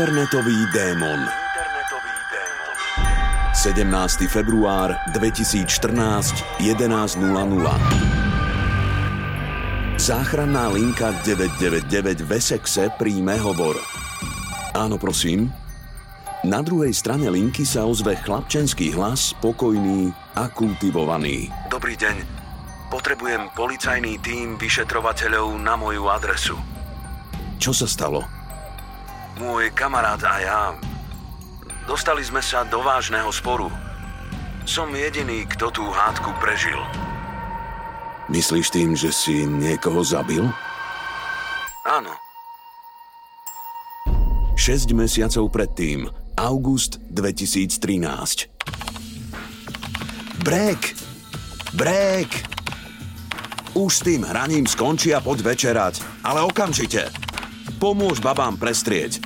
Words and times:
Internetový 0.00 0.64
démon 0.72 1.28
17. 3.52 4.32
február 4.32 4.96
2014 5.12 5.68
11.00 6.56 7.20
Záchranná 10.00 10.72
linka 10.72 11.12
999 11.20 12.24
v 12.24 12.30
Essexe 12.32 12.88
príjme 12.96 13.36
hovor. 13.44 13.76
Áno, 14.72 14.96
prosím. 14.96 15.52
Na 16.48 16.64
druhej 16.64 16.96
strane 16.96 17.28
linky 17.28 17.68
sa 17.68 17.84
ozve 17.84 18.16
chlapčenský 18.24 18.96
hlas, 18.96 19.36
spokojný 19.36 20.16
a 20.32 20.48
kultivovaný. 20.48 21.52
Dobrý 21.68 22.00
deň. 22.00 22.24
Potrebujem 22.88 23.52
policajný 23.52 24.16
tím 24.24 24.56
vyšetrovateľov 24.56 25.60
na 25.60 25.76
moju 25.76 26.08
adresu. 26.08 26.56
Čo 27.60 27.76
sa 27.76 27.84
stalo? 27.84 28.39
Môj 29.40 29.72
kamarát 29.72 30.20
a 30.20 30.34
ja 30.36 30.60
dostali 31.88 32.20
sme 32.20 32.44
sa 32.44 32.60
do 32.68 32.84
vážneho 32.84 33.32
sporu. 33.32 33.72
Som 34.68 34.92
jediný, 34.92 35.48
kto 35.48 35.72
tú 35.72 35.88
hádku 35.88 36.28
prežil. 36.36 36.76
Myslíš 38.28 38.68
tým, 38.68 38.92
že 38.92 39.08
si 39.08 39.48
niekoho 39.48 40.04
zabil? 40.04 40.44
Áno. 41.88 42.12
6 44.60 44.92
mesiacov 44.92 45.48
predtým, 45.48 46.12
august 46.36 47.00
2013. 47.08 48.52
Brek! 50.44 50.92
Brek! 51.72 52.30
Už 53.72 53.88
s 53.88 54.04
tým 54.04 54.28
hraním 54.28 54.68
skončí 54.68 55.16
a 55.16 55.24
poď 55.24 55.56
večerať, 55.56 56.04
ale 56.28 56.44
okamžite. 56.44 57.29
Pomôž 57.80 58.20
babám 58.20 58.60
prestrieť. 58.60 59.24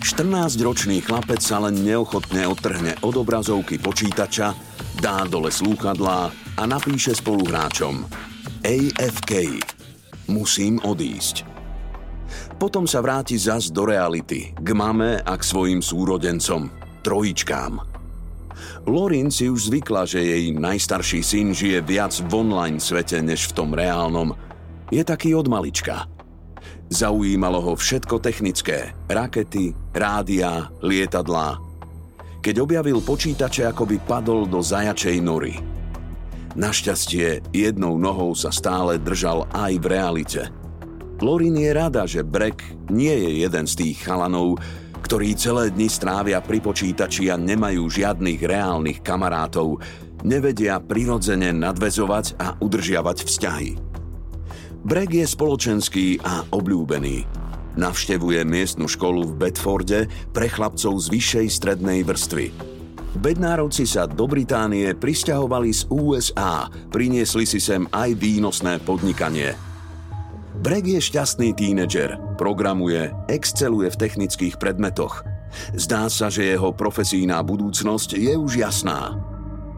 14-ročný 0.00 1.04
chlapec 1.04 1.44
sa 1.44 1.60
len 1.60 1.84
neochotne 1.84 2.48
odtrhne 2.48 2.96
od 3.04 3.20
obrazovky 3.20 3.76
počítača, 3.76 4.56
dá 4.96 5.28
dole 5.28 5.52
slúchadlá 5.52 6.32
a 6.56 6.62
napíše 6.64 7.12
spoluhráčom 7.12 8.08
AFK. 8.64 9.60
Musím 10.32 10.80
odísť. 10.80 11.44
Potom 12.56 12.88
sa 12.88 13.04
vráti 13.04 13.36
zas 13.36 13.68
do 13.68 13.84
reality, 13.84 14.56
k 14.56 14.68
mame 14.72 15.20
a 15.20 15.36
k 15.36 15.42
svojim 15.44 15.84
súrodencom, 15.84 16.72
trojičkám. 17.04 17.76
Lorin 18.88 19.28
si 19.28 19.52
už 19.52 19.68
zvykla, 19.68 20.08
že 20.08 20.24
jej 20.24 20.48
najstarší 20.56 21.20
syn 21.20 21.52
žije 21.52 21.84
viac 21.84 22.16
v 22.24 22.40
online 22.40 22.80
svete 22.80 23.20
než 23.20 23.52
v 23.52 23.56
tom 23.60 23.76
reálnom. 23.76 24.32
Je 24.88 25.04
taký 25.04 25.36
od 25.36 25.44
malička– 25.44 26.08
Zaujímalo 26.92 27.60
ho 27.60 27.72
všetko 27.72 28.20
technické. 28.20 28.92
Rakety, 29.08 29.72
rádia, 29.96 30.68
lietadlá. 30.84 31.56
Keď 32.42 32.54
objavil 32.58 32.98
počítače, 33.00 33.70
ako 33.70 33.86
by 33.86 33.96
padol 34.02 34.44
do 34.50 34.58
zajačej 34.58 35.22
nory. 35.22 35.56
Našťastie, 36.52 37.54
jednou 37.54 37.96
nohou 37.96 38.36
sa 38.36 38.52
stále 38.52 39.00
držal 39.00 39.48
aj 39.56 39.72
v 39.80 39.86
realite. 39.88 40.42
Lorin 41.22 41.54
je 41.54 41.70
rada, 41.70 42.02
že 42.04 42.26
Brek 42.26 42.90
nie 42.90 43.14
je 43.14 43.46
jeden 43.46 43.64
z 43.64 43.74
tých 43.78 44.02
chalanov, 44.02 44.58
ktorí 45.06 45.38
celé 45.38 45.70
dni 45.70 45.86
strávia 45.86 46.42
pri 46.42 46.58
počítači 46.58 47.30
a 47.30 47.38
nemajú 47.38 47.86
žiadnych 47.86 48.42
reálnych 48.42 49.00
kamarátov, 49.06 49.78
nevedia 50.26 50.82
prirodzene 50.82 51.54
nadvezovať 51.54 52.38
a 52.38 52.58
udržiavať 52.58 53.18
vzťahy. 53.22 53.91
Breg 54.82 55.14
je 55.14 55.22
spoločenský 55.22 56.18
a 56.26 56.42
obľúbený. 56.50 57.22
Navštevuje 57.78 58.42
miestnu 58.42 58.90
školu 58.90 59.30
v 59.30 59.46
Bedforde 59.46 60.10
pre 60.34 60.50
chlapcov 60.50 60.98
z 60.98 61.06
vyššej 61.06 61.46
strednej 61.54 62.02
vrstvy. 62.02 62.50
Bednárovci 63.14 63.86
sa 63.86 64.10
do 64.10 64.26
Británie 64.26 64.90
pristahovali 64.98 65.70
z 65.70 65.86
USA, 65.86 66.66
priniesli 66.90 67.46
si 67.46 67.62
sem 67.62 67.86
aj 67.94 68.10
výnosné 68.18 68.82
podnikanie. 68.82 69.54
Breg 70.58 70.90
je 70.90 70.98
šťastný 70.98 71.54
tínedžer, 71.54 72.18
programuje, 72.34 73.06
exceluje 73.30 73.86
v 73.86 74.00
technických 74.02 74.58
predmetoch. 74.58 75.22
Zdá 75.78 76.10
sa, 76.10 76.26
že 76.26 76.58
jeho 76.58 76.74
profesijná 76.74 77.38
budúcnosť 77.46 78.18
je 78.18 78.34
už 78.34 78.58
jasná. 78.58 79.14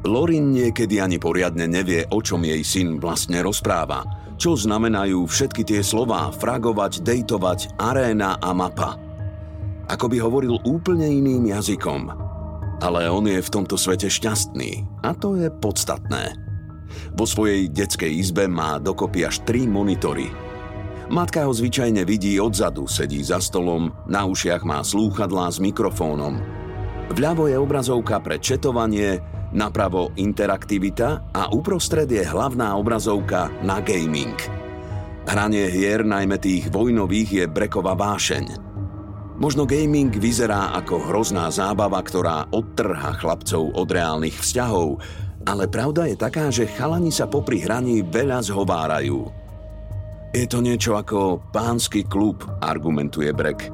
Lorin 0.05 0.53
niekedy 0.53 1.01
ani 1.01 1.17
poriadne 1.17 1.65
nevie, 1.65 2.05
o 2.13 2.21
čom 2.21 2.45
jej 2.45 2.61
syn 2.61 3.01
vlastne 3.01 3.41
rozpráva. 3.41 4.05
Čo 4.37 4.53
znamenajú 4.53 5.25
všetky 5.25 5.65
tie 5.65 5.81
slová 5.81 6.29
fragovať, 6.29 7.01
dejtovať, 7.01 7.81
aréna 7.81 8.37
a 8.37 8.53
mapa. 8.53 9.01
Ako 9.89 10.13
by 10.13 10.17
hovoril 10.21 10.61
úplne 10.69 11.09
iným 11.09 11.49
jazykom. 11.49 12.13
Ale 12.85 13.09
on 13.09 13.25
je 13.25 13.41
v 13.41 13.53
tomto 13.53 13.81
svete 13.81 14.13
šťastný. 14.13 15.01
A 15.01 15.17
to 15.17 15.41
je 15.41 15.49
podstatné. 15.49 16.37
Vo 17.17 17.25
svojej 17.25 17.73
detskej 17.73 18.13
izbe 18.13 18.45
má 18.45 18.77
dokopy 18.77 19.25
až 19.25 19.41
tri 19.49 19.65
monitory. 19.65 20.29
Matka 21.09 21.49
ho 21.49 21.53
zvyčajne 21.53 22.05
vidí 22.05 22.37
odzadu, 22.41 22.89
sedí 22.89 23.21
za 23.25 23.41
stolom, 23.41 23.93
na 24.09 24.25
ušiach 24.25 24.65
má 24.65 24.81
slúchadlá 24.81 25.53
s 25.53 25.61
mikrofónom. 25.61 26.41
Vľavo 27.13 27.45
je 27.53 27.57
obrazovka 27.61 28.17
pre 28.25 28.41
četovanie, 28.41 29.21
Napravo 29.55 30.11
interaktivita 30.19 31.31
a 31.31 31.47
uprostred 31.55 32.11
je 32.11 32.27
hlavná 32.27 32.75
obrazovka 32.75 33.55
na 33.63 33.79
gaming. 33.79 34.35
Hranie 35.31 35.71
hier, 35.71 36.03
najmä 36.03 36.43
tých 36.43 36.75
vojnových, 36.75 37.31
je 37.31 37.45
breková 37.47 37.95
vášeň. 37.95 38.59
Možno 39.39 39.63
gaming 39.63 40.11
vyzerá 40.11 40.75
ako 40.75 41.07
hrozná 41.07 41.47
zábava, 41.55 42.03
ktorá 42.03 42.51
odtrha 42.51 43.15
chlapcov 43.15 43.79
od 43.79 43.87
reálnych 43.87 44.35
vzťahov, 44.35 44.99
ale 45.47 45.71
pravda 45.71 46.11
je 46.11 46.17
taká, 46.19 46.51
že 46.51 46.67
chalani 46.75 47.15
sa 47.15 47.31
popri 47.31 47.63
hraní 47.63 48.03
veľa 48.03 48.43
zhovárajú. 48.43 49.31
Je 50.35 50.51
to 50.51 50.59
niečo 50.67 50.99
ako 50.99 51.47
pánsky 51.55 52.03
klub, 52.11 52.43
argumentuje 52.59 53.31
Brek. 53.31 53.71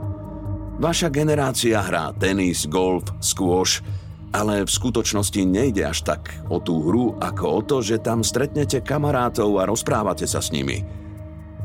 Vaša 0.77 1.09
generácia 1.09 1.80
hrá 1.80 2.12
tenis, 2.21 2.68
golf, 2.68 3.09
squash– 3.24 3.80
ale 4.30 4.62
v 4.62 4.71
skutočnosti 4.71 5.42
nejde 5.42 5.82
až 5.82 6.06
tak 6.06 6.30
o 6.47 6.62
tú 6.62 6.86
hru, 6.86 7.18
ako 7.18 7.44
o 7.47 7.60
to, 7.66 7.77
že 7.82 8.03
tam 8.03 8.22
stretnete 8.22 8.78
kamarátov 8.82 9.59
a 9.59 9.66
rozprávate 9.66 10.27
sa 10.27 10.38
s 10.38 10.54
nimi. 10.54 10.86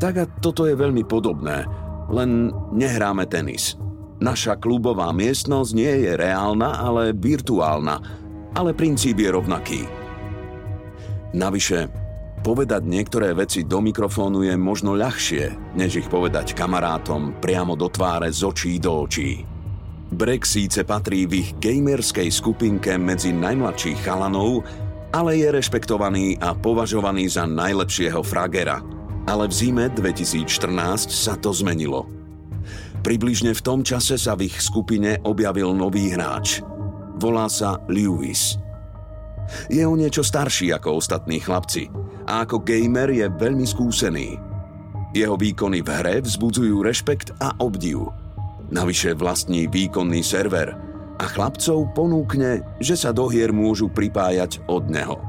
Tak 0.02 0.14
a 0.18 0.26
toto 0.42 0.66
je 0.66 0.76
veľmi 0.76 1.06
podobné, 1.06 1.64
len 2.10 2.52
nehráme 2.74 3.30
tenis. 3.30 3.78
Naša 4.20 4.58
klubová 4.58 5.12
miestnosť 5.14 5.72
nie 5.76 5.94
je 6.08 6.12
reálna, 6.18 6.82
ale 6.82 7.14
virtuálna, 7.14 8.02
ale 8.56 8.72
princíp 8.74 9.22
je 9.22 9.30
rovnaký. 9.30 9.82
Navyše, 11.36 11.92
povedať 12.42 12.88
niektoré 12.88 13.36
veci 13.36 13.68
do 13.68 13.84
mikrofónu 13.84 14.48
je 14.48 14.56
možno 14.56 14.96
ľahšie, 14.96 15.76
než 15.76 16.06
ich 16.06 16.08
povedať 16.08 16.56
kamarátom 16.56 17.44
priamo 17.44 17.76
do 17.76 17.92
tváre 17.92 18.32
z 18.32 18.42
očí 18.48 18.80
do 18.80 19.04
očí. 19.04 19.55
Brek 20.16 20.48
síce 20.48 20.88
patrí 20.88 21.28
v 21.28 21.44
ich 21.44 21.52
gamerskej 21.60 22.32
skupinke 22.32 22.96
medzi 22.96 23.36
najmladších 23.36 24.00
chalanov, 24.08 24.64
ale 25.12 25.36
je 25.36 25.52
rešpektovaný 25.52 26.40
a 26.40 26.56
považovaný 26.56 27.28
za 27.28 27.44
najlepšieho 27.44 28.24
fragera. 28.24 28.80
Ale 29.28 29.52
v 29.52 29.54
zime 29.54 29.92
2014 29.92 31.12
sa 31.12 31.36
to 31.36 31.52
zmenilo. 31.52 32.08
Približne 33.04 33.52
v 33.52 33.60
tom 33.60 33.84
čase 33.84 34.16
sa 34.16 34.40
v 34.40 34.48
ich 34.48 34.56
skupine 34.64 35.20
objavil 35.28 35.76
nový 35.76 36.16
hráč. 36.16 36.64
Volá 37.20 37.52
sa 37.52 37.84
Lewis. 37.92 38.56
Je 39.68 39.84
o 39.84 40.00
niečo 40.00 40.24
starší 40.24 40.72
ako 40.80 41.04
ostatní 41.04 41.44
chlapci 41.44 41.92
a 42.24 42.48
ako 42.48 42.64
gamer 42.64 43.12
je 43.12 43.28
veľmi 43.28 43.68
skúsený. 43.68 44.40
Jeho 45.12 45.36
výkony 45.36 45.84
v 45.84 45.90
hre 45.92 46.16
vzbudzujú 46.24 46.80
rešpekt 46.88 47.36
a 47.44 47.52
obdiv. 47.60 48.25
Navyše 48.74 49.14
vlastní 49.18 49.70
výkonný 49.70 50.26
server 50.26 50.74
a 51.16 51.26
chlapcov 51.26 51.94
ponúkne, 51.94 52.66
že 52.82 52.98
sa 52.98 53.16
do 53.16 53.30
hier 53.30 53.54
môžu 53.56 53.88
pripájať 53.88 54.66
od 54.66 54.90
neho. 54.90 55.22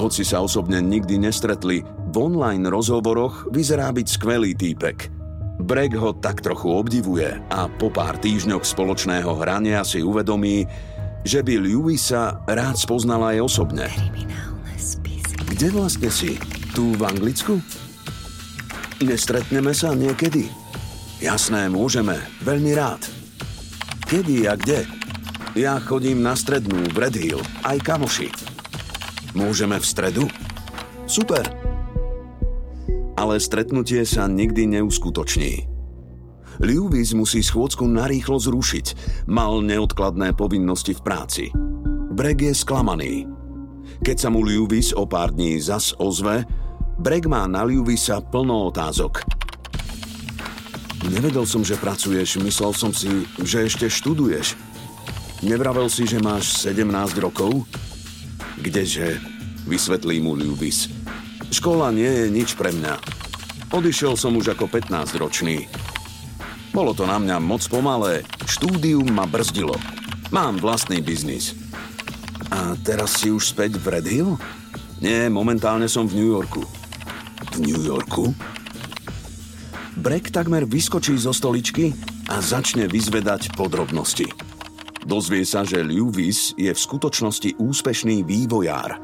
Hoci 0.00 0.24
sa 0.24 0.40
osobne 0.40 0.80
nikdy 0.80 1.20
nestretli, 1.20 1.84
v 1.84 2.14
online 2.16 2.66
rozhovoroch 2.72 3.52
vyzerá 3.52 3.92
byť 3.92 4.06
skvelý 4.08 4.56
týpek– 4.56 4.98
Breg 5.60 5.92
ho 5.92 6.16
tak 6.16 6.40
trochu 6.40 6.72
obdivuje 6.72 7.36
a 7.52 7.68
po 7.68 7.92
pár 7.92 8.16
týždňoch 8.16 8.64
spoločného 8.64 9.28
hrania 9.36 9.84
si 9.84 10.00
uvedomí, 10.00 10.64
že 11.20 11.44
by 11.44 11.60
Lewisa 11.60 12.40
rád 12.48 12.80
spoznal 12.80 13.36
aj 13.36 13.44
osobne. 13.44 13.86
Kde 15.52 15.68
vlastne 15.68 16.08
si? 16.08 16.40
Tu 16.72 16.96
v 16.96 17.02
Anglicku? 17.04 17.60
Nestretneme 19.04 19.76
sa 19.76 19.92
niekedy? 19.92 20.48
Jasné, 21.20 21.68
môžeme. 21.68 22.16
Veľmi 22.40 22.72
rád. 22.74 23.04
Kedy 24.08 24.48
a 24.48 24.56
kde? 24.56 24.88
Ja 25.54 25.76
chodím 25.78 26.24
na 26.24 26.34
strednú 26.34 26.88
v 26.90 26.96
Red 26.96 27.16
Hill, 27.16 27.40
aj 27.62 27.78
kamoši. 27.84 28.32
Môžeme 29.36 29.78
v 29.78 29.86
stredu? 29.86 30.24
Super 31.06 31.60
ale 33.20 33.36
stretnutie 33.36 34.08
sa 34.08 34.24
nikdy 34.24 34.80
neuskutoční. 34.80 35.68
Lewis 36.64 37.12
musí 37.12 37.44
schôdzku 37.44 37.84
narýchlo 37.84 38.40
zrušiť. 38.40 38.86
Mal 39.28 39.60
neodkladné 39.60 40.32
povinnosti 40.32 40.96
v 40.96 41.04
práci. 41.04 41.44
Breg 42.16 42.40
je 42.40 42.56
sklamaný. 42.56 43.28
Keď 44.00 44.16
sa 44.16 44.28
mu 44.32 44.40
Lewis 44.40 44.96
o 44.96 45.04
pár 45.04 45.36
dní 45.36 45.60
zas 45.60 45.92
ozve, 46.00 46.48
Breg 47.00 47.28
má 47.28 47.44
na 47.44 47.64
Lewisa 47.64 48.24
plno 48.24 48.72
otázok. 48.72 49.39
Nevedel 51.10 51.42
som, 51.42 51.66
že 51.66 51.74
pracuješ, 51.74 52.38
myslel 52.38 52.70
som 52.70 52.94
si, 52.94 53.26
že 53.42 53.66
ešte 53.66 53.90
študuješ. 53.90 54.54
Nevravel 55.42 55.90
si, 55.90 56.06
že 56.06 56.22
máš 56.22 56.54
17 56.62 56.86
rokov? 57.18 57.66
Kdeže? 58.62 59.18
Vysvetlí 59.66 60.22
mu 60.22 60.38
Lewis. 60.38 60.86
Škola 61.50 61.90
nie 61.90 62.06
je 62.06 62.26
nič 62.30 62.54
pre 62.54 62.70
mňa. 62.70 62.94
Odišiel 63.74 64.14
som 64.14 64.38
už 64.38 64.54
ako 64.54 64.70
15-ročný. 64.70 65.66
Bolo 66.70 66.94
to 66.94 67.02
na 67.02 67.18
mňa 67.18 67.42
moc 67.42 67.66
pomalé, 67.66 68.22
štúdium 68.46 69.10
ma 69.10 69.26
brzdilo. 69.26 69.74
Mám 70.30 70.62
vlastný 70.62 71.02
biznis. 71.02 71.58
A 72.54 72.78
teraz 72.86 73.18
si 73.18 73.34
už 73.34 73.50
späť 73.50 73.82
v 73.82 73.98
Red 73.98 74.06
Hill? 74.06 74.38
Nie, 75.02 75.26
momentálne 75.26 75.90
som 75.90 76.06
v 76.06 76.22
New 76.22 76.30
Yorku. 76.30 76.62
V 77.50 77.56
New 77.58 77.82
Yorku? 77.82 78.30
Brek 80.00 80.32
takmer 80.32 80.64
vyskočí 80.64 81.20
zo 81.20 81.36
stoličky 81.36 81.92
a 82.32 82.40
začne 82.40 82.88
vyzvedať 82.88 83.52
podrobnosti. 83.52 84.26
Dozvie 85.04 85.44
sa, 85.44 85.64
že 85.64 85.84
Lewis 85.84 86.56
je 86.56 86.72
v 86.72 86.80
skutočnosti 86.80 87.60
úspešný 87.60 88.24
vývojár– 88.24 88.96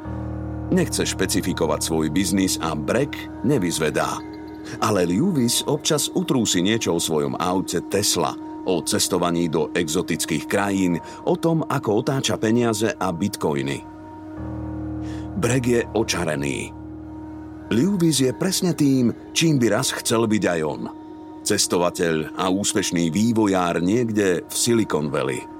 Nechce 0.67 1.07
špecifikovať 1.07 1.81
svoj 1.87 2.07
biznis 2.11 2.59
a 2.59 2.75
Brek 2.75 3.15
nevyzvedá. 3.47 4.19
Ale 4.83 5.07
Lewis 5.07 5.63
občas 5.63 6.11
utrúsi 6.11 6.59
niečo 6.59 6.99
o 6.99 7.01
svojom 7.01 7.39
aute 7.39 7.87
Tesla, 7.87 8.35
o 8.67 8.83
cestovaní 8.83 9.47
do 9.47 9.71
exotických 9.71 10.51
krajín, 10.51 10.99
o 11.23 11.39
tom, 11.39 11.63
ako 11.63 12.03
otáča 12.03 12.35
peniaze 12.35 12.91
a 12.99 13.15
bitcoiny. 13.15 13.79
Brek 15.39 15.65
je 15.71 15.81
očarený. 15.95 16.75
Lewis 17.71 18.23
je 18.23 18.31
presne 18.35 18.73
tým, 18.75 19.11
čím 19.35 19.59
by 19.59 19.81
raz 19.81 19.91
chcel 19.91 20.27
byť 20.31 20.45
aj 20.47 20.61
on. 20.63 20.83
Cestovateľ 21.47 22.39
a 22.39 22.51
úspešný 22.51 23.11
vývojár 23.11 23.79
niekde 23.83 24.47
v 24.47 24.55
Silicon 24.55 25.11
Valley– 25.11 25.43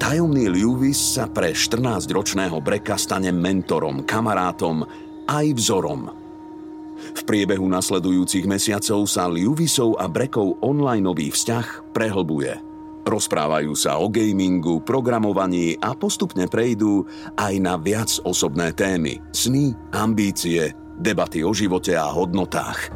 Tajomný 0.00 0.48
Lewis 0.48 0.96
sa 0.96 1.28
pre 1.28 1.52
14-ročného 1.52 2.56
Breka 2.64 2.96
stane 2.96 3.32
mentorom, 3.32 4.04
kamarátom 4.08 4.84
aj 5.28 5.46
vzorom. 5.56 6.08
V 7.00 7.20
priebehu 7.24 7.64
nasledujúcich 7.68 8.44
mesiacov 8.44 9.08
sa 9.08 9.28
Lewisov 9.28 9.96
a 9.96 10.08
Brekov 10.08 10.60
onlineový 10.60 11.32
vzťah 11.32 11.92
prehlbuje. 11.96 12.69
Rozprávajú 13.06 13.72
sa 13.74 13.96
o 13.96 14.12
gamingu, 14.12 14.84
programovaní 14.84 15.76
a 15.80 15.96
postupne 15.96 16.44
prejdú 16.46 17.08
aj 17.36 17.54
na 17.58 17.80
viac 17.80 18.12
osobné 18.22 18.76
témy, 18.76 19.20
sny, 19.32 19.72
ambície, 19.96 20.76
debaty 21.00 21.40
o 21.40 21.56
živote 21.56 21.96
a 21.96 22.08
hodnotách. 22.12 22.92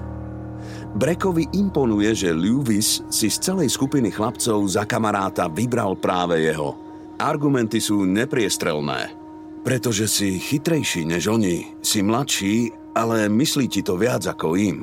Brekovi 0.94 1.50
imponuje, 1.58 2.14
že 2.14 2.30
Lewis 2.30 3.02
si 3.10 3.26
z 3.26 3.36
celej 3.42 3.72
skupiny 3.74 4.14
chlapcov 4.14 4.62
za 4.70 4.86
kamaráta 4.86 5.50
vybral 5.50 5.98
práve 5.98 6.44
jeho– 6.46 6.76
Argumenty 7.20 7.78
sú 7.78 8.02
nepriestrelné. 8.02 9.14
Pretože 9.62 10.10
si 10.10 10.36
chytrejší 10.36 11.06
než 11.06 11.30
oni, 11.30 11.78
si 11.80 12.02
mladší, 12.02 12.74
ale 12.92 13.30
myslí 13.30 13.70
ti 13.70 13.80
to 13.86 13.94
viac 13.94 14.26
ako 14.26 14.58
im. 14.58 14.82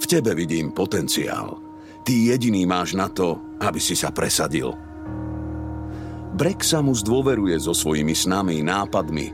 V 0.00 0.04
tebe 0.06 0.36
vidím 0.36 0.70
potenciál. 0.70 1.69
Ty 2.04 2.14
jediný 2.34 2.64
máš 2.64 2.96
na 2.96 3.08
to, 3.10 3.38
aby 3.60 3.78
si 3.78 3.94
sa 3.94 4.10
presadil. 4.10 4.72
Brek 6.34 6.64
sa 6.64 6.80
mu 6.80 6.96
zdôveruje 6.96 7.58
so 7.60 7.76
svojimi 7.76 8.16
snami, 8.16 8.64
nápadmi 8.64 9.26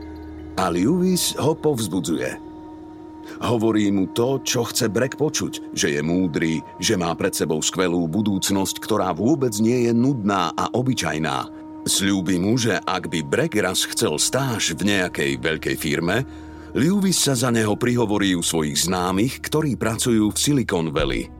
a 0.57 0.67
Lewis 0.67 1.37
ho 1.37 1.55
povzbudzuje. 1.55 2.47
Hovorí 3.43 3.91
mu 3.91 4.09
to, 4.15 4.39
čo 4.41 4.65
chce 4.65 4.87
Brek 4.87 5.19
počuť, 5.19 5.75
že 5.75 5.93
je 5.93 6.01
múdry, 6.01 6.63
že 6.79 6.95
má 6.95 7.11
pred 7.13 7.35
sebou 7.35 7.59
skvelú 7.59 8.07
budúcnosť, 8.07 8.79
ktorá 8.81 9.11
vôbec 9.13 9.51
nie 9.59 9.87
je 9.87 9.91
nudná 9.93 10.55
a 10.55 10.71
obyčajná, 10.71 11.67
Sľúbi 11.87 12.35
mu, 12.35 12.59
že 12.59 12.75
ak 12.83 13.07
by 13.07 13.23
Brek 13.23 13.55
raz 13.63 13.87
chcel 13.87 14.19
stáž 14.19 14.75
v 14.75 14.91
nejakej 14.91 15.39
veľkej 15.39 15.75
firme, 15.79 16.27
Lewis 16.75 17.15
sa 17.15 17.31
za 17.31 17.47
neho 17.47 17.79
prihovorí 17.79 18.35
u 18.35 18.43
svojich 18.43 18.91
známych, 18.91 19.39
ktorí 19.39 19.79
pracujú 19.79 20.35
v 20.35 20.37
Silicon 20.37 20.91
Valley. 20.91 21.31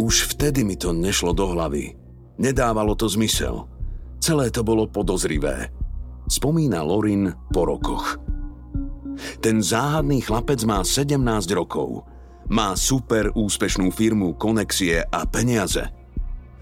Už 0.00 0.32
vtedy 0.32 0.64
mi 0.64 0.80
to 0.80 0.96
nešlo 0.96 1.36
do 1.36 1.52
hlavy. 1.52 1.92
Nedávalo 2.40 2.96
to 2.96 3.04
zmysel. 3.04 3.68
Celé 4.16 4.48
to 4.48 4.64
bolo 4.64 4.88
podozrivé. 4.88 5.68
Spomína 6.24 6.80
Lorin 6.80 7.36
po 7.52 7.68
rokoch. 7.68 8.16
Ten 9.44 9.60
záhadný 9.60 10.24
chlapec 10.24 10.64
má 10.64 10.80
17 10.80 11.20
rokov. 11.52 12.08
Má 12.48 12.72
super 12.80 13.28
úspešnú 13.36 13.92
firmu, 13.92 14.34
konexie 14.40 15.04
a 15.04 15.28
peniaze– 15.28 15.84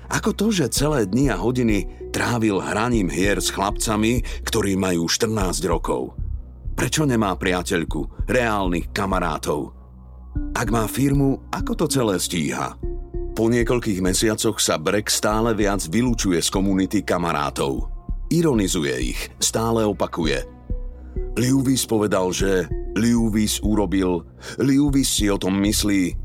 ako 0.08 0.32
to, 0.32 0.46
že 0.48 0.72
celé 0.72 1.04
dni 1.04 1.28
a 1.28 1.36
hodiny 1.36 1.84
trávil 2.08 2.64
hraním 2.64 3.12
hier 3.12 3.36
s 3.36 3.52
chlapcami, 3.52 4.24
ktorí 4.40 4.72
majú 4.80 5.04
14 5.04 5.60
rokov? 5.68 6.16
Prečo 6.72 7.04
nemá 7.04 7.36
priateľku, 7.36 8.24
reálnych 8.24 8.88
kamarátov? 8.96 9.76
Ak 10.56 10.72
má 10.72 10.88
firmu, 10.88 11.44
ako 11.52 11.84
to 11.84 11.86
celé 11.92 12.16
stíha? 12.16 12.72
Po 13.38 13.46
niekoľkých 13.46 14.02
mesiacoch 14.02 14.58
sa 14.58 14.82
Brek 14.82 15.06
stále 15.06 15.54
viac 15.54 15.86
vylúčuje 15.86 16.42
z 16.42 16.50
komunity 16.50 17.06
kamarátov. 17.06 17.86
Ironizuje 18.34 19.14
ich, 19.14 19.20
stále 19.38 19.86
opakuje. 19.86 20.42
Lewis 21.38 21.86
povedal, 21.86 22.34
že 22.34 22.66
Lewis 22.98 23.62
urobil, 23.62 24.26
Lewis 24.58 25.06
si 25.06 25.30
o 25.30 25.38
tom 25.38 25.54
myslí, 25.62 26.18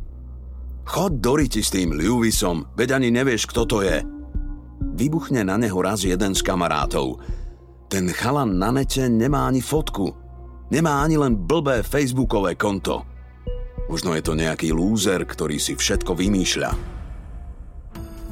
Chod 0.90 1.22
do 1.22 1.38
riti 1.38 1.62
s 1.62 1.70
tým 1.70 1.94
Lewisom, 1.94 2.74
veď 2.74 2.98
ani 2.98 3.14
nevieš, 3.14 3.46
kto 3.46 3.70
to 3.70 3.78
je. 3.86 4.02
Vybuchne 4.98 5.46
na 5.46 5.62
neho 5.62 5.78
raz 5.86 6.02
jeden 6.02 6.34
z 6.34 6.42
kamarátov. 6.42 7.22
Ten 7.94 8.10
chalan 8.10 8.58
na 8.58 8.74
nete 8.74 9.06
nemá 9.06 9.46
ani 9.46 9.62
fotku. 9.62 10.10
Nemá 10.74 11.06
ani 11.06 11.22
len 11.22 11.38
blbé 11.38 11.86
facebookové 11.86 12.58
konto. 12.58 13.06
Možno 13.86 14.18
je 14.18 14.26
to 14.26 14.34
nejaký 14.34 14.74
lúzer, 14.74 15.22
ktorý 15.30 15.62
si 15.62 15.78
všetko 15.78 16.18
vymýšľa. 16.18 17.03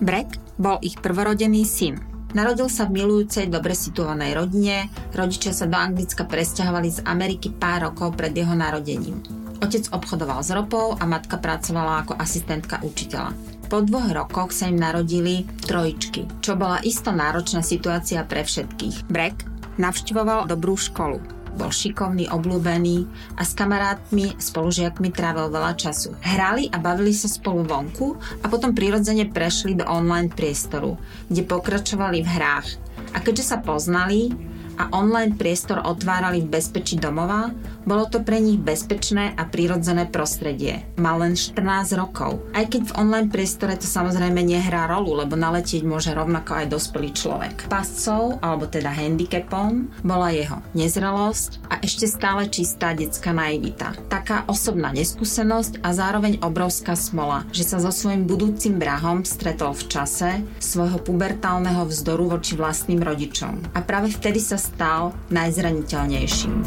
Brek 0.01 0.41
bol 0.57 0.81
ich 0.81 0.97
prvorodený 0.97 1.61
syn. 1.61 2.01
Narodil 2.33 2.73
sa 2.73 2.89
v 2.89 2.97
milujúcej, 2.97 3.45
dobre 3.53 3.77
situovanej 3.77 4.33
rodine, 4.33 4.89
rodičia 5.13 5.53
sa 5.53 5.69
do 5.69 5.77
Anglicka 5.77 6.25
presťahovali 6.25 6.89
z 6.89 6.99
Ameriky 7.05 7.53
pár 7.53 7.85
rokov 7.91 8.17
pred 8.17 8.33
jeho 8.33 8.57
narodením. 8.57 9.21
Otec 9.61 9.93
obchodoval 9.93 10.41
s 10.41 10.49
ropou 10.49 10.97
a 10.97 11.05
matka 11.05 11.37
pracovala 11.37 12.01
ako 12.01 12.17
asistentka 12.17 12.81
učiteľa. 12.81 13.29
Po 13.69 13.85
dvoch 13.85 14.09
rokoch 14.09 14.49
sa 14.49 14.65
im 14.73 14.81
narodili 14.81 15.45
trojičky, 15.69 16.41
čo 16.41 16.57
bola 16.57 16.81
isto 16.81 17.13
náročná 17.13 17.61
situácia 17.61 18.25
pre 18.25 18.41
všetkých. 18.41 19.05
Brek 19.05 19.45
navštivoval 19.77 20.49
dobrú 20.49 20.73
školu. 20.73 21.40
Bol 21.55 21.71
šikovný, 21.71 22.31
obľúbený 22.31 23.07
a 23.35 23.43
s 23.43 23.51
kamarátmi, 23.55 24.39
spolužiakmi 24.39 25.11
trávil 25.11 25.51
veľa 25.51 25.75
času. 25.75 26.15
Hrali 26.23 26.71
a 26.71 26.77
bavili 26.79 27.11
sa 27.11 27.27
spolu 27.27 27.67
vonku 27.67 28.15
a 28.41 28.45
potom 28.47 28.71
prirodzene 28.71 29.27
prešli 29.27 29.75
do 29.75 29.85
online 29.87 30.31
priestoru, 30.31 30.95
kde 31.27 31.43
pokračovali 31.43 32.23
v 32.23 32.29
hrách. 32.29 32.67
A 33.11 33.19
keďže 33.19 33.51
sa 33.51 33.57
poznali, 33.59 34.31
a 34.77 34.91
online 34.95 35.35
priestor 35.35 35.83
otvárali 35.83 36.43
v 36.43 36.51
bezpečí 36.53 36.99
domova, 36.99 37.51
bolo 37.81 38.05
to 38.05 38.21
pre 38.21 38.37
nich 38.37 38.61
bezpečné 38.61 39.33
a 39.33 39.43
prirodzené 39.49 40.05
prostredie. 40.05 40.85
Mal 41.01 41.17
len 41.17 41.33
14 41.33 41.97
rokov. 41.97 42.37
Aj 42.53 42.61
keď 42.69 42.93
v 42.93 42.95
online 43.01 43.29
priestore 43.33 43.73
to 43.73 43.89
samozrejme 43.89 44.37
nehrá 44.37 44.85
rolu, 44.85 45.17
lebo 45.17 45.33
naletieť 45.33 45.81
môže 45.81 46.13
rovnako 46.13 46.61
aj 46.61 46.65
dospelý 46.69 47.09
človek. 47.09 47.55
Pascov, 47.67 48.37
alebo 48.45 48.69
teda 48.69 48.93
handicapom, 48.93 49.89
bola 50.05 50.29
jeho 50.29 50.61
nezrelosť 50.77 51.73
a 51.73 51.81
ešte 51.81 52.05
stále 52.05 52.45
čistá 52.53 52.93
detská 52.93 53.33
naivita. 53.33 53.97
Taká 54.13 54.45
osobná 54.45 54.93
neskúsenosť 54.93 55.81
a 55.81 55.89
zároveň 55.89 56.37
obrovská 56.45 56.93
smola, 56.93 57.49
že 57.49 57.65
sa 57.65 57.81
so 57.81 57.89
svojím 57.89 58.29
budúcim 58.29 58.77
brahom 58.77 59.25
stretol 59.25 59.73
v 59.73 59.89
čase 59.89 60.29
svojho 60.61 61.01
pubertálneho 61.01 61.89
vzdoru 61.89 62.37
voči 62.37 62.53
vlastným 62.53 63.01
rodičom. 63.01 63.73
A 63.73 63.81
práve 63.81 64.13
vtedy 64.13 64.37
sa 64.37 64.61
stal 64.71 65.11
najzraniteľnejším. 65.27 66.57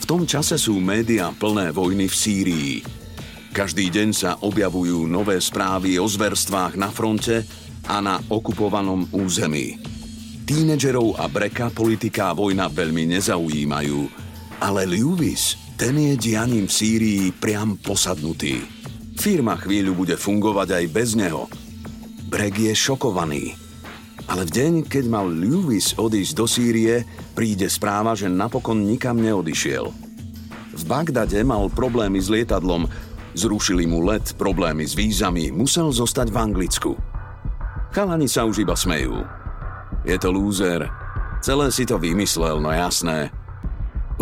V 0.00 0.04
tom 0.04 0.28
čase 0.28 0.60
sú 0.60 0.76
médiá 0.82 1.32
plné 1.32 1.72
vojny 1.72 2.10
v 2.10 2.14
Sýrii. 2.14 2.72
Každý 3.50 3.90
deň 3.90 4.08
sa 4.14 4.30
objavujú 4.38 5.08
nové 5.10 5.40
správy 5.42 5.98
o 5.98 6.06
zverstvách 6.06 6.78
na 6.78 6.92
fronte 6.92 7.42
a 7.88 7.98
na 7.98 8.22
okupovanom 8.30 9.10
území. 9.10 9.80
Tínedžerov 10.46 11.18
a 11.18 11.30
Breka 11.30 11.70
politika 11.70 12.30
a 12.30 12.36
vojna 12.36 12.66
veľmi 12.66 13.06
nezaujímajú, 13.06 14.00
ale 14.58 14.82
Lewis, 14.86 15.54
ten 15.78 15.94
je 15.94 16.14
dianím 16.18 16.66
v 16.66 16.74
Sýrii 16.74 17.24
priam 17.30 17.78
posadnutý. 17.78 18.62
Firma 19.14 19.54
chvíľu 19.58 19.94
bude 19.94 20.16
fungovať 20.18 20.68
aj 20.80 20.84
bez 20.90 21.14
neho. 21.14 21.46
Brek 22.30 22.54
je 22.56 22.74
šokovaný. 22.74 23.69
Ale 24.30 24.46
v 24.46 24.54
deň, 24.54 24.72
keď 24.86 25.04
mal 25.10 25.26
Lewis 25.26 25.98
odísť 25.98 26.32
do 26.38 26.46
Sýrie, 26.46 27.02
príde 27.34 27.66
správa, 27.66 28.14
že 28.14 28.30
napokon 28.30 28.78
nikam 28.78 29.18
neodišiel. 29.18 29.90
V 30.70 30.82
Bagdade 30.86 31.42
mal 31.42 31.66
problémy 31.66 32.22
s 32.22 32.30
lietadlom, 32.30 32.86
zrušili 33.34 33.90
mu 33.90 34.06
let, 34.06 34.38
problémy 34.38 34.86
s 34.86 34.94
vízami, 34.94 35.50
musel 35.50 35.90
zostať 35.90 36.30
v 36.30 36.36
Anglicku. 36.46 36.94
Chalani 37.90 38.30
sa 38.30 38.46
už 38.46 38.62
iba 38.62 38.78
smejú. 38.78 39.26
Je 40.06 40.14
to 40.14 40.30
lúzer. 40.30 40.86
Celé 41.42 41.74
si 41.74 41.82
to 41.82 41.98
vymyslel, 41.98 42.62
no 42.62 42.70
jasné. 42.70 43.34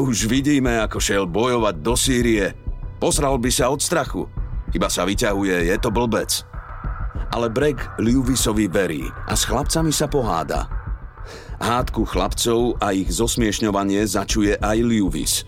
Už 0.01 0.25
vidíme, 0.25 0.81
ako 0.89 1.05
šiel 1.05 1.29
bojovať 1.29 1.85
do 1.85 1.93
Sýrie. 1.93 2.57
Posral 2.97 3.37
by 3.37 3.51
sa 3.53 3.69
od 3.69 3.85
strachu. 3.85 4.25
Iba 4.73 4.89
sa 4.89 5.05
vyťahuje, 5.05 5.69
je 5.69 5.77
to 5.77 5.93
blbec 5.93 6.49
ale 7.33 7.53
Brek 7.53 8.01
Lewisovi 8.01 8.69
verí 8.69 9.05
a 9.29 9.35
s 9.37 9.45
chlapcami 9.45 9.93
sa 9.93 10.09
poháda. 10.09 10.69
Hádku 11.59 12.07
chlapcov 12.07 12.79
a 12.79 12.95
ich 12.95 13.11
zosmiešňovanie 13.11 14.07
začuje 14.07 14.57
aj 14.57 14.79
Lewis. 14.81 15.43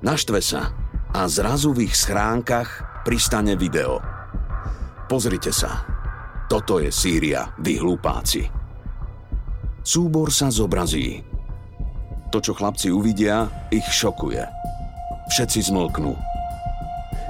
Naštve 0.00 0.40
sa 0.40 0.72
a 1.12 1.20
zrazu 1.28 1.76
v 1.76 1.86
ich 1.86 1.94
schránkach 1.94 3.02
pristane 3.04 3.54
video. 3.54 4.00
Pozrite 5.06 5.52
sa. 5.52 5.84
Toto 6.48 6.80
je 6.80 6.88
Sýria, 6.88 7.52
vy 7.60 7.80
hlupáci. 7.80 8.48
Súbor 9.84 10.32
sa 10.32 10.48
zobrazí. 10.48 11.20
To, 12.32 12.40
čo 12.40 12.56
chlapci 12.56 12.88
uvidia, 12.88 13.68
ich 13.68 13.84
šokuje. 13.84 14.42
Všetci 15.28 15.72
zmlknú 15.72 16.34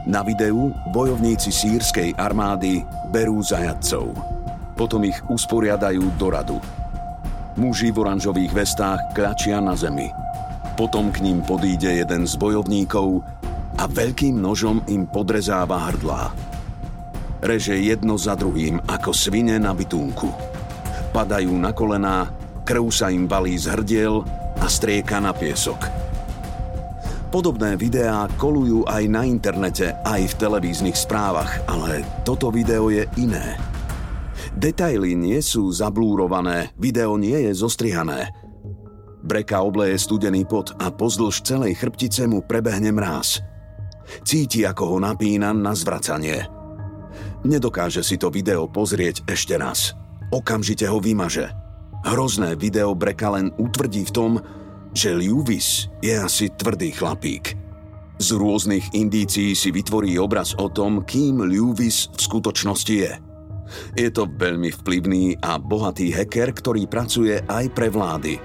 na 0.04 0.20
videu 0.20 0.72
bojovníci 0.92 1.48
sírskej 1.48 2.16
armády 2.20 2.84
berú 3.08 3.40
zajadcov. 3.40 4.12
Potom 4.76 5.04
ich 5.06 5.16
usporiadajú 5.30 6.04
do 6.20 6.28
radu. 6.28 6.58
Muži 7.54 7.94
v 7.94 8.02
oranžových 8.02 8.52
vestách 8.52 9.00
klačia 9.14 9.62
na 9.62 9.78
zemi. 9.78 10.10
Potom 10.74 11.14
k 11.14 11.22
ním 11.22 11.38
podíde 11.46 11.86
jeden 12.02 12.26
z 12.26 12.34
bojovníkov 12.34 13.22
a 13.78 13.84
veľkým 13.86 14.42
nožom 14.42 14.82
im 14.90 15.06
podrezáva 15.06 15.90
hrdlá. 15.90 16.34
Reže 17.44 17.78
jedno 17.78 18.18
za 18.18 18.34
druhým 18.34 18.82
ako 18.88 19.14
svine 19.14 19.62
na 19.62 19.70
bytunku. 19.70 20.26
Padajú 21.14 21.54
na 21.54 21.70
kolená, 21.70 22.26
krv 22.66 22.90
sa 22.90 23.12
im 23.14 23.30
valí 23.30 23.54
z 23.54 23.70
hrdiel 23.70 24.26
a 24.58 24.66
strieka 24.66 25.22
na 25.22 25.30
piesok. 25.30 26.04
Podobné 27.34 27.74
videá 27.74 28.30
kolujú 28.38 28.86
aj 28.86 29.10
na 29.10 29.26
internete, 29.26 29.90
aj 30.06 30.22
v 30.22 30.38
televíznych 30.38 30.94
správach, 30.94 31.66
ale 31.66 32.06
toto 32.22 32.46
video 32.54 32.94
je 32.94 33.10
iné. 33.18 33.58
Detaily 34.54 35.18
nie 35.18 35.42
sú 35.42 35.66
zablúrované, 35.74 36.70
video 36.78 37.18
nie 37.18 37.34
je 37.50 37.58
zostrihané. 37.58 38.30
Breka 39.26 39.66
obleje 39.66 39.98
studený 39.98 40.46
pot 40.46 40.78
a 40.78 40.94
pozdĺž 40.94 41.42
celej 41.42 41.74
chrbtice 41.74 42.22
mu 42.30 42.38
prebehne 42.38 42.94
mráz. 42.94 43.42
Cíti, 44.22 44.62
ako 44.62 44.94
ho 44.94 44.98
napína 45.02 45.50
na 45.50 45.74
zvracanie. 45.74 46.46
Nedokáže 47.42 48.06
si 48.06 48.14
to 48.14 48.30
video 48.30 48.70
pozrieť 48.70 49.26
ešte 49.26 49.58
raz. 49.58 49.90
Okamžite 50.30 50.86
ho 50.86 51.02
vymaže. 51.02 51.50
Hrozné 52.06 52.54
video 52.54 52.94
Breka 52.94 53.34
len 53.34 53.50
utvrdí 53.58 54.06
v 54.06 54.14
tom, 54.14 54.32
že 54.94 55.10
Lewis 55.12 55.90
je 55.98 56.14
asi 56.14 56.48
tvrdý 56.54 56.94
chlapík. 56.94 57.58
Z 58.22 58.38
rôznych 58.38 58.94
indícií 58.94 59.58
si 59.58 59.74
vytvorí 59.74 60.14
obraz 60.22 60.54
o 60.54 60.70
tom, 60.70 61.02
kým 61.02 61.42
Lewis 61.42 62.08
v 62.14 62.20
skutočnosti 62.22 62.94
je. 62.94 63.12
Je 63.98 64.08
to 64.14 64.30
veľmi 64.30 64.70
vplyvný 64.70 65.42
a 65.42 65.58
bohatý 65.58 66.14
hacker, 66.14 66.54
ktorý 66.54 66.86
pracuje 66.86 67.42
aj 67.42 67.64
pre 67.74 67.90
vlády. 67.90 68.38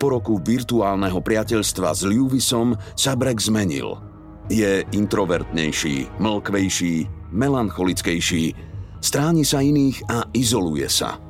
Po 0.00 0.16
roku 0.16 0.40
virtuálneho 0.40 1.20
priateľstva 1.20 1.92
s 1.92 2.08
Lewisom 2.08 2.72
sa 2.96 3.12
Brek 3.12 3.36
zmenil. 3.36 4.00
Je 4.48 4.80
introvertnejší, 4.96 6.16
mlkvejší, 6.16 6.94
melancholickejší, 7.36 8.56
stráni 9.04 9.44
sa 9.44 9.60
iných 9.60 10.08
a 10.08 10.24
izoluje 10.32 10.88
sa– 10.88 11.20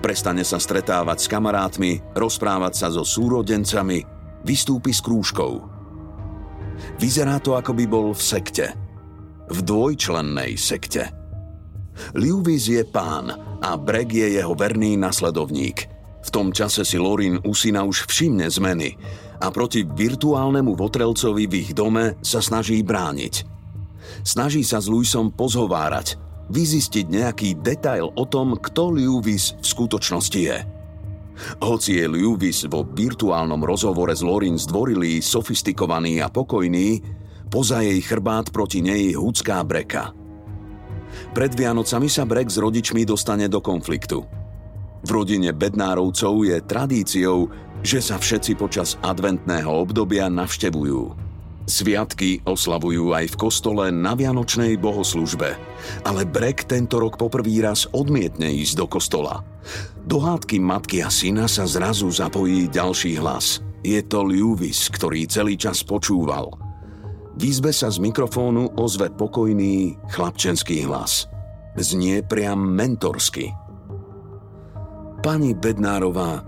Prestane 0.00 0.46
sa 0.46 0.58
stretávať 0.58 1.18
s 1.24 1.26
kamarátmi, 1.30 2.14
rozprávať 2.14 2.72
sa 2.74 2.88
so 2.90 3.02
súrodencami, 3.02 4.04
vystúpi 4.46 4.90
s 4.90 5.00
krúžkou. 5.02 5.52
Vyzerá 6.98 7.38
to, 7.38 7.54
ako 7.54 7.72
by 7.76 7.84
bol 7.86 8.06
v 8.14 8.22
sekte. 8.22 8.66
V 9.50 9.58
dvojčlennej 9.62 10.56
sekte. 10.56 11.12
Lewis 12.16 12.72
je 12.72 12.82
pán 12.88 13.30
a 13.60 13.70
Breg 13.76 14.10
je 14.10 14.40
jeho 14.40 14.56
verný 14.56 14.96
nasledovník. 14.96 15.86
V 16.22 16.30
tom 16.30 16.54
čase 16.54 16.86
si 16.86 16.96
Lorin 16.96 17.42
u 17.42 17.52
syna 17.52 17.82
už 17.82 18.06
všimne 18.08 18.46
zmeny 18.48 18.94
a 19.42 19.50
proti 19.50 19.82
virtuálnemu 19.82 20.78
votrelcovi 20.78 21.50
v 21.50 21.54
ich 21.66 21.70
dome 21.74 22.16
sa 22.22 22.38
snaží 22.38 22.80
brániť. 22.80 23.34
Snaží 24.22 24.62
sa 24.62 24.78
s 24.78 24.86
Luisom 24.86 25.34
pozhovárať, 25.34 26.14
vyzistiť 26.50 27.06
nejaký 27.06 27.48
detail 27.62 28.10
o 28.14 28.24
tom, 28.26 28.58
kto 28.58 28.94
Lewis 28.96 29.54
v 29.60 29.66
skutočnosti 29.66 30.40
je. 30.40 30.58
Hoci 31.62 31.98
je 31.98 32.06
Lewis 32.06 32.66
vo 32.68 32.84
virtuálnom 32.86 33.62
rozhovore 33.64 34.12
s 34.12 34.20
Lorin 34.20 34.58
zdvorilý, 34.58 35.22
sofistikovaný 35.22 36.20
a 36.20 36.28
pokojný, 36.28 37.00
poza 37.48 37.84
jej 37.84 37.98
chrbát 38.00 38.52
proti 38.52 38.80
nej 38.84 39.16
hudská 39.16 39.60
breka. 39.64 40.12
Pred 41.36 41.52
Vianocami 41.52 42.08
sa 42.08 42.24
Brek 42.24 42.48
s 42.48 42.56
rodičmi 42.56 43.04
dostane 43.04 43.48
do 43.48 43.60
konfliktu. 43.60 44.24
V 45.02 45.08
rodine 45.10 45.52
Bednárovcov 45.52 46.46
je 46.46 46.56
tradíciou, 46.62 47.50
že 47.82 47.98
sa 47.98 48.16
všetci 48.16 48.54
počas 48.56 48.96
adventného 49.02 49.68
obdobia 49.68 50.30
navštevujú. 50.30 51.21
Sviatky 51.62 52.42
oslavujú 52.42 53.14
aj 53.14 53.34
v 53.34 53.38
kostole 53.38 53.94
na 53.94 54.18
Vianočnej 54.18 54.74
bohoslužbe, 54.82 55.54
ale 56.02 56.26
Brek 56.26 56.66
tento 56.66 56.98
rok 56.98 57.14
poprvý 57.14 57.62
raz 57.62 57.86
odmietne 57.94 58.50
ísť 58.50 58.74
do 58.82 58.86
kostola. 58.90 59.46
Do 60.02 60.18
hádky 60.18 60.58
matky 60.58 61.06
a 61.06 61.10
syna 61.10 61.46
sa 61.46 61.62
zrazu 61.62 62.10
zapojí 62.10 62.66
ďalší 62.66 63.14
hlas. 63.22 63.62
Je 63.86 64.02
to 64.02 64.26
Lewis, 64.26 64.90
ktorý 64.90 65.30
celý 65.30 65.54
čas 65.54 65.86
počúval. 65.86 66.50
V 67.38 67.42
izbe 67.46 67.70
sa 67.70 67.88
z 67.94 68.02
mikrofónu 68.02 68.74
ozve 68.78 69.14
pokojný 69.14 69.94
chlapčenský 70.10 70.82
hlas. 70.90 71.30
Znie 71.78 72.26
priam 72.26 72.58
mentorsky. 72.58 73.54
Pani 75.22 75.54
Bednárová, 75.54 76.42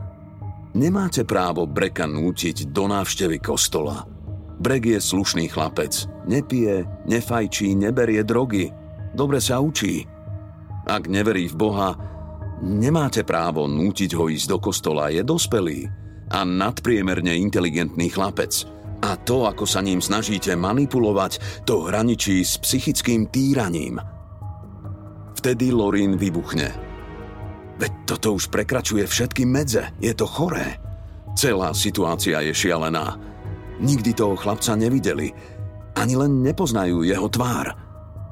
nemáte 0.75 1.23
právo 1.23 1.71
Breka 1.71 2.11
nútiť 2.11 2.75
do 2.75 2.91
návštevy 2.91 3.39
kostola– 3.39 4.03
Breg 4.65 4.89
je 4.89 4.97
slušný 4.97 5.53
chlapec. 5.53 6.09
Nepije, 6.25 6.89
nefajčí, 7.05 7.77
neberie 7.77 8.25
drogy. 8.25 8.73
Dobre 9.13 9.37
sa 9.37 9.61
učí. 9.61 10.09
Ak 10.89 11.05
neverí 11.05 11.53
v 11.53 11.57
Boha, 11.61 11.93
nemáte 12.65 13.29
právo 13.29 13.69
nútiť 13.69 14.17
ho 14.17 14.33
ísť 14.33 14.49
do 14.49 14.59
kostola, 14.65 15.13
je 15.13 15.21
dospelý. 15.21 15.85
a 16.33 16.43
nadpriemerne 16.43 17.37
inteligentný 17.37 18.09
chlapec. 18.09 18.65
A 19.05 19.21
to, 19.21 19.45
ako 19.45 19.69
sa 19.69 19.85
ním 19.85 20.01
snažíte 20.01 20.57
manipulovať, 20.57 21.63
to 21.69 21.85
hraničí 21.85 22.41
s 22.41 22.57
psychickým 22.57 23.29
týraním. 23.29 24.01
Vtedy 25.37 25.69
Lorin 25.69 26.17
vybuchne. 26.17 26.73
Veď 27.77 27.93
toto 28.09 28.33
už 28.41 28.49
prekračuje 28.49 29.05
všetky 29.05 29.45
medze, 29.45 29.93
je 30.01 30.17
to 30.17 30.25
choré. 30.25 30.81
Celá 31.37 31.77
situácia 31.77 32.41
je 32.41 32.57
šialená. 32.57 33.34
Nikdy 33.83 34.15
toho 34.15 34.39
chlapca 34.39 34.79
nevideli, 34.79 35.35
ani 35.99 36.15
len 36.15 36.43
nepoznajú 36.43 37.03
jeho 37.07 37.27
tvár. 37.31 37.75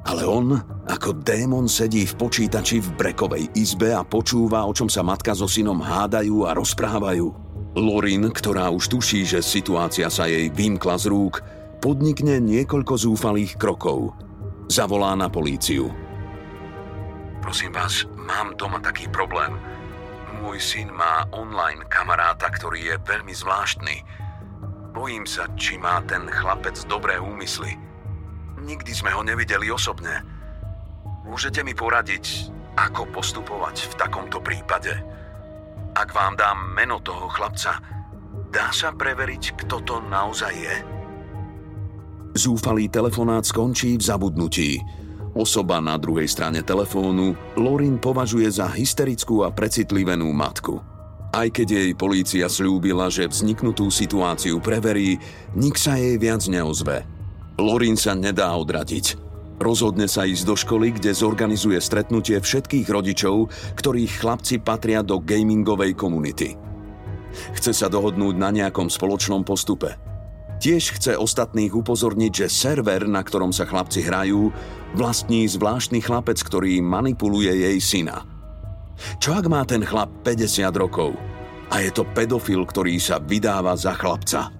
Ale 0.02 0.26
on, 0.26 0.58
ako 0.90 1.22
démon, 1.22 1.70
sedí 1.70 2.02
v 2.02 2.18
počítači 2.18 2.82
v 2.82 2.90
brekovej 2.98 3.54
izbe 3.54 3.94
a 3.94 4.02
počúva, 4.02 4.66
o 4.66 4.74
čom 4.74 4.90
sa 4.90 5.06
matka 5.06 5.30
so 5.30 5.46
synom 5.46 5.78
hádajú 5.78 6.42
a 6.42 6.58
rozprávajú. 6.58 7.30
Lorin, 7.78 8.26
ktorá 8.28 8.68
už 8.74 8.90
tuší, 8.90 9.22
že 9.22 9.40
situácia 9.40 10.10
sa 10.10 10.26
jej 10.26 10.50
vymkla 10.50 10.98
z 10.98 11.06
rúk, 11.06 11.40
podnikne 11.78 12.42
niekoľko 12.42 12.94
zúfalých 12.98 13.54
krokov. 13.56 14.12
Zavolá 14.66 15.14
na 15.14 15.30
políciu. 15.30 15.90
Prosím 17.42 17.74
vás, 17.74 18.06
mám 18.14 18.54
doma 18.58 18.78
taký 18.82 19.06
problém. 19.10 19.54
Môj 20.42 20.58
syn 20.62 20.90
má 20.90 21.26
online 21.30 21.86
kamaráta, 21.86 22.50
ktorý 22.50 22.94
je 22.94 22.96
veľmi 23.02 23.34
zvláštny. 23.34 24.21
Bojím 24.92 25.24
sa, 25.24 25.48
či 25.56 25.80
má 25.80 26.04
ten 26.04 26.28
chlapec 26.28 26.76
dobré 26.84 27.16
úmysly. 27.16 27.80
Nikdy 28.60 28.92
sme 28.92 29.10
ho 29.16 29.24
nevideli 29.24 29.72
osobne. 29.72 30.20
Môžete 31.24 31.64
mi 31.64 31.72
poradiť, 31.72 32.52
ako 32.76 33.08
postupovať 33.08 33.88
v 33.88 33.94
takomto 33.96 34.44
prípade? 34.44 34.92
Ak 35.96 36.12
vám 36.12 36.36
dám 36.36 36.76
meno 36.76 37.00
toho 37.00 37.24
chlapca, 37.32 37.80
dá 38.52 38.68
sa 38.68 38.92
preveriť, 38.92 39.56
kto 39.64 39.80
to 39.80 39.96
naozaj 40.12 40.52
je? 40.52 40.76
Zúfalý 42.36 42.88
telefonát 42.92 43.44
skončí 43.44 43.96
v 43.96 44.04
zabudnutí. 44.04 44.70
Osoba 45.32 45.80
na 45.80 45.96
druhej 45.96 46.28
strane 46.28 46.60
telefónu 46.60 47.32
Lorin 47.56 47.96
považuje 47.96 48.48
za 48.52 48.68
hysterickú 48.68 49.44
a 49.44 49.48
precitlivenú 49.48 50.28
matku. 50.36 50.91
Aj 51.32 51.48
keď 51.48 51.68
jej 51.80 51.90
polícia 51.96 52.44
slúbila, 52.44 53.08
že 53.08 53.24
vzniknutú 53.24 53.88
situáciu 53.88 54.60
preverí, 54.60 55.16
nik 55.56 55.80
sa 55.80 55.96
jej 55.96 56.20
viac 56.20 56.44
neozve. 56.44 57.08
Lorin 57.56 57.96
sa 57.96 58.12
nedá 58.12 58.52
odradiť. 58.52 59.16
Rozhodne 59.56 60.12
sa 60.12 60.28
ísť 60.28 60.44
do 60.44 60.52
školy, 60.52 60.92
kde 60.92 61.16
zorganizuje 61.16 61.80
stretnutie 61.80 62.36
všetkých 62.36 62.84
rodičov, 62.84 63.48
ktorých 63.80 64.20
chlapci 64.20 64.60
patria 64.60 65.00
do 65.00 65.24
gamingovej 65.24 65.96
komunity. 65.96 66.52
Chce 67.56 67.72
sa 67.72 67.88
dohodnúť 67.88 68.36
na 68.36 68.52
nejakom 68.52 68.92
spoločnom 68.92 69.40
postupe. 69.40 69.96
Tiež 70.60 71.00
chce 71.00 71.16
ostatných 71.16 71.72
upozorniť, 71.72 72.44
že 72.44 72.52
server, 72.52 73.08
na 73.08 73.24
ktorom 73.24 73.56
sa 73.56 73.64
chlapci 73.64 74.04
hrajú, 74.04 74.52
vlastní 74.92 75.48
zvláštny 75.48 76.04
chlapec, 76.04 76.36
ktorý 76.44 76.84
manipuluje 76.84 77.56
jej 77.56 77.78
syna. 77.80 78.31
Čo 79.18 79.38
ak 79.38 79.46
má 79.48 79.62
ten 79.64 79.82
chlap 79.82 80.10
50 80.24 80.68
rokov 80.76 81.16
a 81.72 81.80
je 81.80 81.90
to 81.90 82.04
pedofil, 82.04 82.68
ktorý 82.68 83.00
sa 83.00 83.18
vydáva 83.18 83.72
za 83.76 83.96
chlapca? 83.96 84.52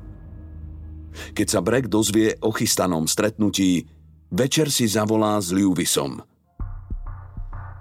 Keď 1.37 1.47
sa 1.47 1.61
Brek 1.61 1.93
dozvie 1.93 2.41
o 2.41 2.51
chystanom 2.51 3.05
stretnutí, 3.05 3.85
Večer 4.33 4.73
si 4.73 4.89
zavolá 4.89 5.37
s 5.37 5.53
Liuvisom. 5.53 6.25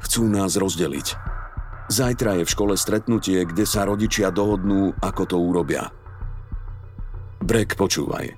Chcú 0.03 0.27
nás 0.27 0.59
rozdeliť. 0.59 1.15
Zajtra 1.87 2.39
je 2.39 2.43
v 2.43 2.51
škole 2.51 2.75
stretnutie, 2.75 3.47
kde 3.47 3.63
sa 3.63 3.87
rodičia 3.87 4.35
dohodnú, 4.35 4.91
ako 4.99 5.23
to 5.23 5.37
urobia. 5.39 5.87
Brek, 7.39 7.79
počúvaj. 7.79 8.35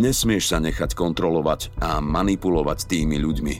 Nesmieš 0.00 0.56
sa 0.56 0.58
nechať 0.64 0.96
kontrolovať 0.96 1.76
a 1.84 2.00
manipulovať 2.00 2.88
tými 2.88 3.20
ľuďmi. 3.20 3.54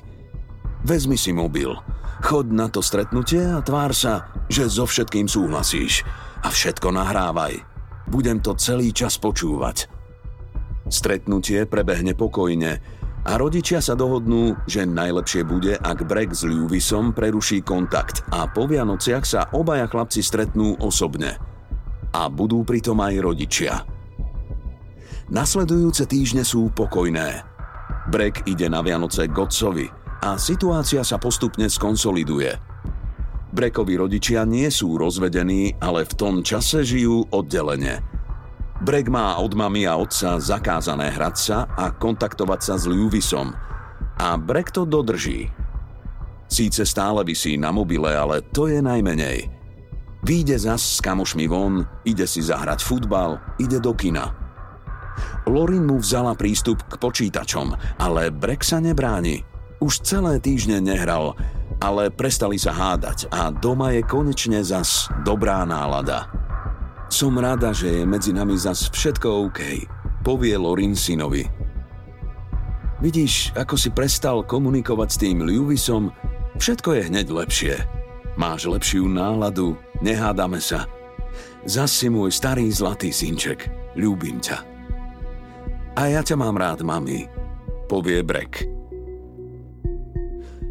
Vezmi 0.88 1.20
si 1.20 1.36
mobil, 1.36 1.76
chod 2.22 2.54
na 2.54 2.70
to 2.70 2.78
stretnutie 2.78 3.42
a 3.42 3.60
tvár 3.60 3.90
sa, 3.92 4.30
že 4.46 4.70
so 4.70 4.86
všetkým 4.86 5.26
súhlasíš. 5.26 6.06
A 6.46 6.48
všetko 6.48 6.94
nahrávaj. 6.94 7.60
Budem 8.08 8.38
to 8.38 8.54
celý 8.54 8.94
čas 8.94 9.18
počúvať. 9.18 9.90
Stretnutie 10.86 11.66
prebehne 11.66 12.14
pokojne, 12.14 13.02
a 13.22 13.38
rodičia 13.38 13.78
sa 13.78 13.94
dohodnú, 13.94 14.58
že 14.66 14.82
najlepšie 14.82 15.46
bude, 15.46 15.78
ak 15.78 16.02
Brek 16.10 16.34
s 16.34 16.42
Lewisom 16.42 17.14
preruší 17.14 17.62
kontakt 17.62 18.26
a 18.34 18.50
po 18.50 18.66
Vianociach 18.66 19.22
sa 19.22 19.46
obaja 19.54 19.86
chlapci 19.86 20.26
stretnú 20.26 20.74
osobne. 20.82 21.38
A 22.10 22.26
budú 22.26 22.66
pritom 22.66 22.98
aj 22.98 23.14
rodičia. 23.22 23.86
Nasledujúce 25.30 26.10
týždne 26.10 26.42
sú 26.42 26.74
pokojné. 26.74 27.46
Brek 28.10 28.42
ide 28.50 28.66
na 28.66 28.82
Vianoce 28.82 29.30
k 29.30 29.36
otcovi 29.38 30.01
a 30.22 30.38
situácia 30.38 31.02
sa 31.02 31.18
postupne 31.18 31.66
skonsoliduje. 31.66 32.54
Brekovi 33.52 33.98
rodičia 33.98 34.46
nie 34.46 34.70
sú 34.70 34.96
rozvedení, 34.96 35.76
ale 35.82 36.06
v 36.06 36.14
tom 36.14 36.34
čase 36.46 36.86
žijú 36.86 37.26
oddelenie– 37.34 37.98
Breg 38.82 39.06
má 39.06 39.38
od 39.38 39.54
mami 39.54 39.86
a 39.86 39.94
otca 39.94 40.42
zakázané 40.42 41.14
hrať 41.14 41.36
sa 41.38 41.70
a 41.78 41.94
kontaktovať 41.94 42.60
sa 42.66 42.74
s 42.74 42.90
Lewisom. 42.90 43.54
A 44.18 44.34
Breg 44.34 44.74
to 44.74 44.82
dodrží. 44.82 45.54
Síce 46.50 46.82
stále 46.82 47.22
vysí 47.22 47.54
na 47.54 47.70
mobile, 47.70 48.10
ale 48.10 48.42
to 48.42 48.66
je 48.66 48.82
najmenej. 48.82 49.46
Výjde 50.26 50.58
zas 50.58 50.82
s 50.82 50.98
kamošmi 50.98 51.46
von, 51.46 51.86
ide 52.02 52.26
si 52.26 52.42
zahrať 52.42 52.82
futbal, 52.82 53.38
ide 53.62 53.78
do 53.78 53.94
kina. 53.94 54.34
Lorin 55.46 55.86
mu 55.86 56.02
vzala 56.02 56.34
prístup 56.34 56.82
k 56.82 56.98
počítačom, 56.98 57.78
ale 58.02 58.34
Brek 58.34 58.66
sa 58.66 58.82
nebráni. 58.82 59.51
Už 59.82 59.98
celé 60.06 60.38
týždne 60.38 60.78
nehral, 60.78 61.34
ale 61.82 62.06
prestali 62.06 62.54
sa 62.54 62.70
hádať 62.70 63.26
a 63.34 63.50
doma 63.50 63.90
je 63.90 64.06
konečne 64.06 64.62
zas 64.62 65.10
dobrá 65.26 65.66
nálada. 65.66 66.30
Som 67.10 67.42
rada, 67.42 67.74
že 67.74 67.90
je 67.90 68.02
medzi 68.06 68.30
nami 68.30 68.54
zas 68.54 68.86
všetko 68.86 69.50
OK, 69.50 69.60
povie 70.22 70.54
Lorin 70.54 70.94
synovi. 70.94 71.50
Vidíš, 73.02 73.58
ako 73.58 73.74
si 73.74 73.90
prestal 73.90 74.46
komunikovať 74.46 75.08
s 75.10 75.18
tým 75.18 75.42
Lewisom, 75.42 76.14
všetko 76.62 77.02
je 77.02 77.02
hneď 77.10 77.26
lepšie. 77.34 77.74
Máš 78.38 78.70
lepšiu 78.70 79.10
náladu, 79.10 79.74
nehádame 79.98 80.62
sa. 80.62 80.86
Zas 81.66 81.90
si 81.90 82.06
môj 82.06 82.30
starý 82.30 82.70
zlatý 82.70 83.10
synček, 83.10 83.66
ľúbim 83.98 84.38
ťa. 84.38 84.62
A 85.98 86.06
ja 86.06 86.22
ťa 86.22 86.38
mám 86.38 86.54
rád, 86.54 86.86
mami, 86.86 87.26
povie 87.90 88.22
Brek. 88.22 88.71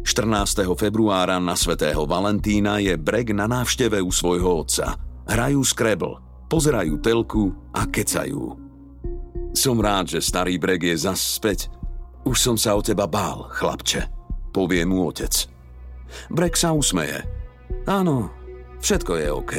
14. 0.02 0.66
februára 0.74 1.38
na 1.38 1.54
svätého 1.54 2.02
Valentína 2.04 2.82
je 2.82 2.98
Brek 2.98 3.30
na 3.30 3.46
návšteve 3.46 4.02
u 4.02 4.10
svojho 4.10 4.66
otca. 4.66 4.98
Hrajú 5.30 5.62
Scrabble 5.62 6.32
pozerajú 6.52 7.00
telku 7.00 7.48
a 7.72 7.88
kecajú. 7.88 8.60
Som 9.56 9.80
rád, 9.80 10.12
že 10.12 10.20
starý 10.20 10.60
breg 10.60 10.84
je 10.84 10.96
zas 11.00 11.16
späť. 11.16 11.72
Už 12.28 12.36
som 12.36 12.56
sa 12.60 12.76
o 12.76 12.84
teba 12.84 13.08
bál, 13.08 13.48
chlapče, 13.48 14.04
povie 14.52 14.84
mu 14.84 15.08
otec. 15.08 15.32
Brek 16.28 16.60
sa 16.60 16.76
usmeje. 16.76 17.24
Áno, 17.88 18.28
všetko 18.84 19.12
je 19.16 19.28
OK. 19.32 19.54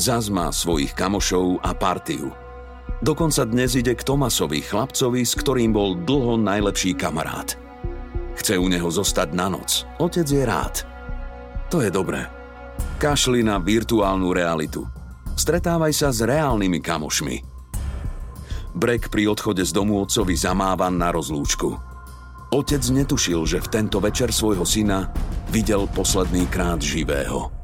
Zas 0.00 0.32
má 0.32 0.48
svojich 0.48 0.96
kamošov 0.96 1.60
a 1.60 1.76
partiu. 1.76 2.32
Dokonca 3.04 3.44
dnes 3.44 3.76
ide 3.76 3.92
k 3.92 4.06
Tomasovi, 4.08 4.64
chlapcovi, 4.64 5.20
s 5.20 5.36
ktorým 5.36 5.76
bol 5.76 6.00
dlho 6.00 6.40
najlepší 6.40 6.96
kamarát. 6.96 7.61
Chce 8.36 8.58
u 8.58 8.66
neho 8.66 8.88
zostať 8.88 9.28
na 9.36 9.52
noc. 9.52 9.84
Otec 10.00 10.26
je 10.26 10.42
rád. 10.42 10.84
To 11.68 11.80
je 11.80 11.92
dobré. 11.92 12.28
Kašli 13.00 13.44
na 13.44 13.60
virtuálnu 13.60 14.32
realitu. 14.32 14.84
Stretávaj 15.32 15.92
sa 15.96 16.08
s 16.12 16.20
reálnymi 16.20 16.80
kamošmi. 16.80 17.36
Brek 18.72 19.12
pri 19.12 19.28
odchode 19.28 19.64
z 19.64 19.72
domu 19.72 20.00
otcovi 20.00 20.32
zamáva 20.32 20.88
na 20.88 21.12
rozlúčku. 21.12 21.76
Otec 22.52 22.84
netušil, 22.84 23.48
že 23.48 23.64
v 23.64 23.68
tento 23.72 24.00
večer 24.00 24.28
svojho 24.28 24.64
syna 24.68 25.08
videl 25.48 25.88
posledný 25.88 26.48
krát 26.48 26.80
živého. 26.80 27.61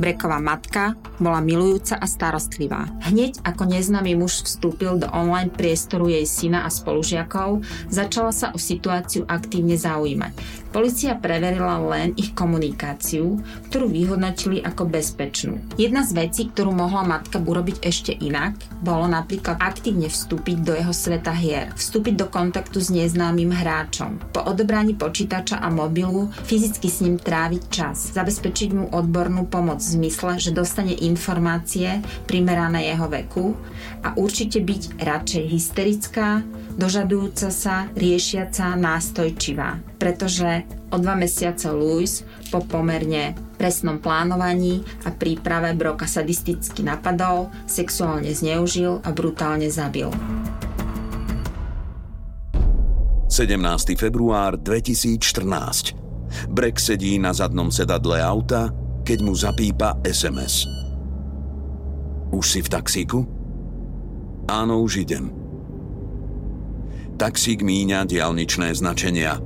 Breková 0.00 0.40
matka 0.40 0.96
bola 1.20 1.44
milujúca 1.44 2.00
a 2.00 2.06
starostlivá. 2.08 2.88
Hneď 3.04 3.44
ako 3.44 3.68
neznámy 3.68 4.16
muž 4.16 4.42
vstúpil 4.48 4.96
do 4.96 5.08
online 5.12 5.52
priestoru 5.52 6.08
jej 6.08 6.24
syna 6.24 6.64
a 6.64 6.70
spolužiakov, 6.72 7.60
začala 7.92 8.32
sa 8.32 8.50
o 8.50 8.58
situáciu 8.58 9.28
aktívne 9.28 9.76
zaujímať. 9.76 10.62
Polícia 10.72 11.12
preverila 11.12 11.76
len 11.84 12.16
ich 12.16 12.32
komunikáciu, 12.32 13.36
ktorú 13.68 13.92
vyhodnotili 13.92 14.64
ako 14.64 14.88
bezpečnú. 14.88 15.60
Jedna 15.76 16.00
z 16.00 16.16
vecí, 16.16 16.48
ktorú 16.48 16.72
mohla 16.72 17.04
matka 17.04 17.36
urobiť 17.36 17.84
ešte 17.84 18.16
inak, 18.16 18.56
bolo 18.80 19.04
napríklad 19.04 19.60
aktívne 19.60 20.08
vstúpiť 20.08 20.64
do 20.64 20.72
jeho 20.72 20.96
sveta 20.96 21.36
hier, 21.36 21.68
vstúpiť 21.76 22.24
do 22.24 22.26
kontaktu 22.32 22.80
s 22.80 22.88
neznámym 22.88 23.52
hráčom, 23.52 24.16
po 24.32 24.40
odobraní 24.48 24.96
počítača 24.96 25.60
a 25.60 25.68
mobilu 25.68 26.32
fyzicky 26.48 26.88
s 26.88 27.04
ním 27.04 27.20
tráviť 27.20 27.62
čas, 27.68 28.16
zabezpečiť 28.16 28.70
mu 28.72 28.88
odbornú 28.96 29.44
pomoc 29.52 29.81
zmysle, 29.82 30.38
že 30.38 30.54
dostane 30.54 30.94
informácie 30.94 31.98
primerané 32.30 32.88
jeho 32.94 33.10
veku 33.10 33.58
a 34.06 34.14
určite 34.14 34.62
byť 34.62 35.02
radšej 35.02 35.44
hysterická, 35.50 36.46
dožadujúca 36.78 37.50
sa, 37.50 37.90
riešiaca, 37.92 38.78
nástojčivá. 38.78 39.82
Pretože 39.98 40.64
o 40.92 40.96
dva 40.98 41.18
mesiace 41.18 41.68
Louis 41.74 42.22
po 42.54 42.62
pomerne 42.62 43.34
presnom 43.56 43.98
plánovaní 43.98 44.82
a 45.06 45.14
príprave 45.14 45.72
Broka 45.78 46.10
sadisticky 46.10 46.82
napadol, 46.82 47.48
sexuálne 47.64 48.34
zneužil 48.34 49.00
a 49.02 49.08
brutálne 49.14 49.70
zabil. 49.70 50.10
17. 53.32 53.96
február 53.96 54.60
2014. 54.60 55.96
Brek 56.52 56.76
sedí 56.76 57.16
na 57.16 57.32
zadnom 57.32 57.72
sedadle 57.72 58.20
auta, 58.20 58.68
keď 59.02 59.18
mu 59.22 59.34
zapípa 59.34 59.98
SMS. 60.06 60.66
Už 62.32 62.44
si 62.46 62.60
v 62.64 62.68
taxíku? 62.72 63.18
Áno, 64.48 64.82
už 64.82 65.04
idem. 65.04 65.30
Taxík 67.20 67.60
míňa 67.62 68.08
diálničné 68.08 68.72
značenia. 68.72 69.38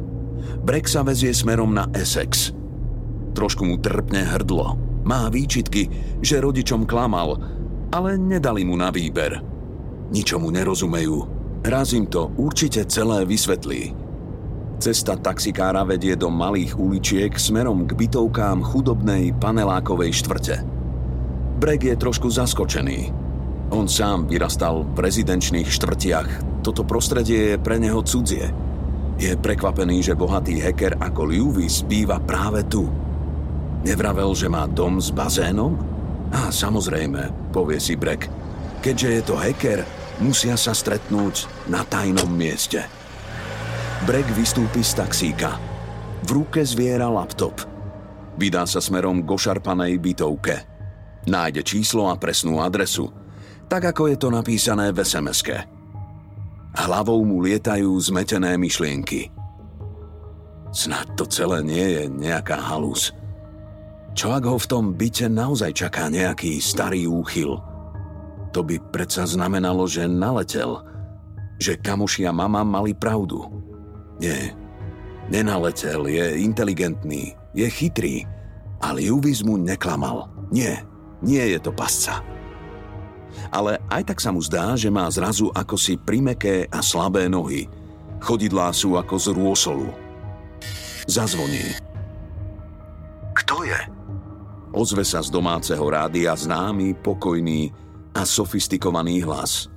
Brek 0.63 0.87
sa 0.87 1.03
vezie 1.03 1.35
smerom 1.35 1.75
na 1.75 1.91
Essex. 1.93 2.55
Trošku 3.35 3.67
mu 3.67 3.77
trpne 3.77 4.23
hrdlo. 4.23 4.79
Má 5.05 5.29
výčitky, 5.29 5.91
že 6.23 6.41
rodičom 6.43 6.89
klamal, 6.89 7.37
ale 7.93 8.17
nedali 8.17 8.65
mu 8.65 8.75
na 8.79 8.89
výber. 8.89 9.39
Ničomu 10.11 10.49
nerozumejú 10.55 11.37
Raz 11.67 11.99
im 11.99 12.07
to 12.07 12.31
určite 12.39 12.87
celé 12.87 13.27
vysvetlí. 13.27 14.06
Cesta 14.77 15.17
taxikára 15.17 15.89
vedie 15.89 16.15
do 16.21 16.29
malých 16.29 16.77
uličiek 16.77 17.33
smerom 17.33 17.89
k 17.89 17.97
bytovkám 17.97 18.61
chudobnej 18.61 19.33
panelákovej 19.41 20.13
štvrte. 20.21 20.57
Breg 21.57 21.81
je 21.89 21.97
trošku 21.97 22.29
zaskočený. 22.29 23.11
On 23.73 23.89
sám 23.89 24.29
vyrastal 24.29 24.85
v 24.85 24.99
rezidenčných 25.01 25.67
štvrtiach. 25.67 26.61
Toto 26.61 26.85
prostredie 26.85 27.57
je 27.57 27.57
pre 27.57 27.81
neho 27.81 28.05
cudzie. 28.05 28.53
Je 29.17 29.33
prekvapený, 29.33 30.05
že 30.05 30.19
bohatý 30.19 30.61
hacker 30.61 31.01
ako 31.01 31.25
Lewis 31.25 31.81
býva 31.81 32.21
práve 32.21 32.61
tu. 32.69 32.85
Nevravel, 33.81 34.37
že 34.37 34.53
má 34.53 34.69
dom 34.69 35.01
s 35.01 35.09
bazénom? 35.09 35.73
A 36.37 36.53
samozrejme, 36.53 37.51
povie 37.51 37.81
si 37.81 37.97
Brek. 37.97 38.29
Keďže 38.85 39.09
je 39.09 39.23
to 39.25 39.35
hacker, 39.41 39.81
Musia 40.17 40.57
sa 40.57 40.73
stretnúť 40.73 41.45
na 41.69 41.85
tajnom 41.85 42.33
mieste. 42.33 42.89
Brek 44.05 44.29
vystúpi 44.37 44.85
z 44.85 44.93
taxíka. 45.01 45.57
V 46.27 46.29
ruke 46.37 46.61
zviera 46.67 47.09
laptop. 47.09 47.65
Vydá 48.37 48.69
sa 48.69 48.85
smerom 48.85 49.25
k 49.25 49.29
ošarpanej 49.33 49.97
bytovke. 49.97 50.61
Nájde 51.25 51.65
číslo 51.65 52.13
a 52.13 52.21
presnú 52.21 52.61
adresu, 52.61 53.09
tak 53.71 53.89
ako 53.89 54.13
je 54.13 54.17
to 54.21 54.29
napísané 54.29 54.93
v 54.93 55.01
sms 55.01 55.41
Hlavou 56.77 57.25
mu 57.25 57.41
lietajú 57.41 57.97
zmetené 57.97 58.61
myšlienky. 58.61 59.33
Snad 60.77 61.17
to 61.17 61.25
celé 61.25 61.65
nie 61.65 61.87
je 61.97 62.03
nejaká 62.13 62.61
halus. 62.61 63.17
Čo 64.13 64.37
ak 64.37 64.45
ho 64.45 64.61
v 64.61 64.69
tom 64.69 64.85
byte 64.93 65.33
naozaj 65.33 65.73
čaká 65.73 66.13
nejaký 66.13 66.61
starý 66.61 67.09
úchyl– 67.09 67.57
to 68.57 68.65
by 68.65 68.81
predsa 68.81 69.29
znamenalo, 69.29 69.85
že 69.85 70.09
naletel. 70.09 70.81
Že 71.61 71.77
kamoši 71.77 72.25
mama 72.33 72.65
mali 72.65 72.97
pravdu. 72.97 73.45
Nie, 74.17 74.57
nenaletel, 75.29 76.09
je 76.09 76.41
inteligentný, 76.41 77.37
je 77.53 77.67
chytrý, 77.69 78.25
ale 78.81 79.09
Juvis 79.09 79.45
mu 79.45 79.61
neklamal. 79.61 80.29
Nie, 80.53 80.85
nie 81.21 81.43
je 81.53 81.59
to 81.61 81.73
pasca. 81.75 82.23
Ale 83.53 83.79
aj 83.93 84.03
tak 84.15 84.19
sa 84.19 84.33
mu 84.33 84.41
zdá, 84.41 84.75
že 84.75 84.89
má 84.89 85.05
zrazu 85.13 85.53
ako 85.53 85.77
si 85.77 86.01
primeké 86.01 86.65
a 86.73 86.81
slabé 86.81 87.29
nohy. 87.29 87.69
Chodidlá 88.23 88.73
sú 88.73 88.97
ako 88.97 89.17
z 89.21 89.27
rôsolu. 89.37 89.89
Zazvoní. 91.05 91.77
Kto 93.37 93.63
je? 93.63 93.81
Ozve 94.73 95.05
sa 95.05 95.21
z 95.21 95.29
domáceho 95.31 95.85
rádia 95.85 96.33
známy, 96.33 96.97
pokojný, 97.01 97.71
a 98.17 98.25
sofistikovaný 98.25 99.21
hlas. 99.29 99.69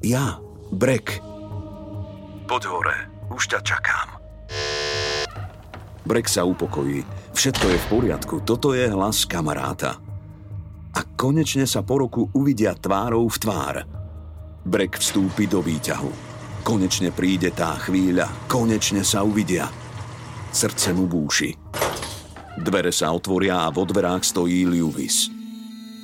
Ja, 0.00 0.40
Brek. 0.72 1.20
Poď 2.48 2.62
hore, 2.68 2.98
už 3.30 3.42
ťa 3.48 3.60
čakám. 3.64 4.08
Brek 6.04 6.28
sa 6.28 6.44
upokojí. 6.44 7.00
Všetko 7.32 7.66
je 7.72 7.78
v 7.80 7.86
poriadku, 7.88 8.34
toto 8.44 8.76
je 8.76 8.84
hlas 8.92 9.24
kamaráta. 9.24 9.96
A 10.94 11.00
konečne 11.16 11.64
sa 11.64 11.80
po 11.80 11.98
roku 11.98 12.28
uvidia 12.36 12.76
tvárou 12.76 13.26
v 13.26 13.36
tvár. 13.40 13.76
Brek 14.64 15.00
vstúpi 15.00 15.48
do 15.48 15.64
výťahu. 15.64 16.12
Konečne 16.64 17.12
príde 17.12 17.52
tá 17.52 17.76
chvíľa, 17.76 18.28
konečne 18.48 19.04
sa 19.04 19.20
uvidia. 19.24 19.68
Srdce 20.54 20.94
mu 20.96 21.04
búši. 21.04 21.52
Dvere 22.54 22.94
sa 22.94 23.10
otvoria 23.10 23.66
a 23.66 23.74
vo 23.74 23.82
dverách 23.82 24.22
stojí 24.22 24.62
Lewis. 24.64 25.26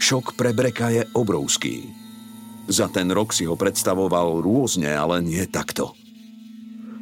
Šok 0.00 0.35
pre 0.35 0.50
Breka 0.50 0.90
je 0.90 1.06
obrovský. 1.14 1.87
Za 2.66 2.90
ten 2.90 3.12
rok 3.14 3.30
si 3.30 3.46
ho 3.46 3.54
predstavoval 3.54 4.42
rôzne, 4.42 4.90
ale 4.90 5.22
nie 5.22 5.44
takto. 5.46 5.94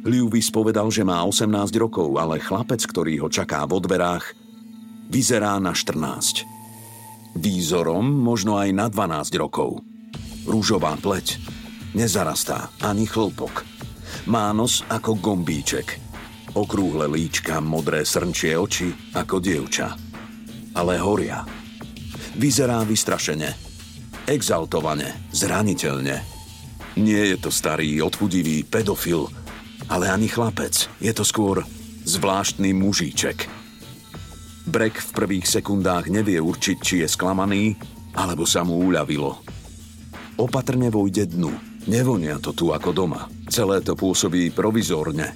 Lewis 0.07 0.47
povedal, 0.47 0.87
že 0.87 1.03
má 1.03 1.19
18 1.27 1.75
rokov, 1.75 2.15
ale 2.15 2.39
chlapec, 2.39 2.79
ktorý 2.79 3.19
ho 3.25 3.27
čaká 3.27 3.67
vo 3.67 3.83
dverách, 3.83 4.31
vyzerá 5.11 5.59
na 5.59 5.75
14. 5.75 6.47
Výzorom 7.35 8.07
možno 8.07 8.55
aj 8.55 8.69
na 8.71 8.87
12 8.87 9.35
rokov. 9.35 9.83
Rúžová 10.47 10.95
pleť, 10.95 11.37
nezarastá 11.93 12.71
ani 12.79 13.05
chlpok. 13.05 13.67
Má 14.31 14.49
nos 14.55 14.87
ako 14.87 15.19
gombíček. 15.19 15.99
Okrúhle 16.57 17.05
líčka, 17.05 17.61
modré 17.61 18.01
srnčie 18.07 18.57
oči 18.57 18.89
ako 19.13 19.37
dievča. 19.37 19.93
Ale 20.73 20.97
horia 20.97 21.45
Vyzerá 22.39 22.85
vystrašene, 22.87 23.51
exaltovane, 24.23 25.33
zraniteľne. 25.35 26.17
Nie 26.95 27.35
je 27.35 27.37
to 27.41 27.49
starý, 27.51 27.99
odchudivý 27.99 28.63
pedofil, 28.63 29.27
ale 29.89 30.07
ani 30.07 30.29
chlapec. 30.29 30.87
Je 31.01 31.11
to 31.11 31.25
skôr 31.25 31.65
zvláštny 32.05 32.71
mužíček. 32.71 33.49
Brek 34.69 35.01
v 35.01 35.09
prvých 35.11 35.49
sekundách 35.49 36.13
nevie 36.13 36.37
určiť, 36.37 36.77
či 36.79 36.95
je 37.01 37.07
sklamaný, 37.09 37.73
alebo 38.13 38.45
sa 38.45 38.61
mu 38.61 38.77
uľavilo. 38.79 39.41
Opatrne 40.37 40.93
vojde 40.93 41.27
dnu. 41.33 41.51
Nevonia 41.89 42.37
to 42.37 42.53
tu 42.53 42.69
ako 42.69 42.93
doma. 42.93 43.25
Celé 43.49 43.81
to 43.81 43.97
pôsobí 43.97 44.53
provizorne, 44.53 45.33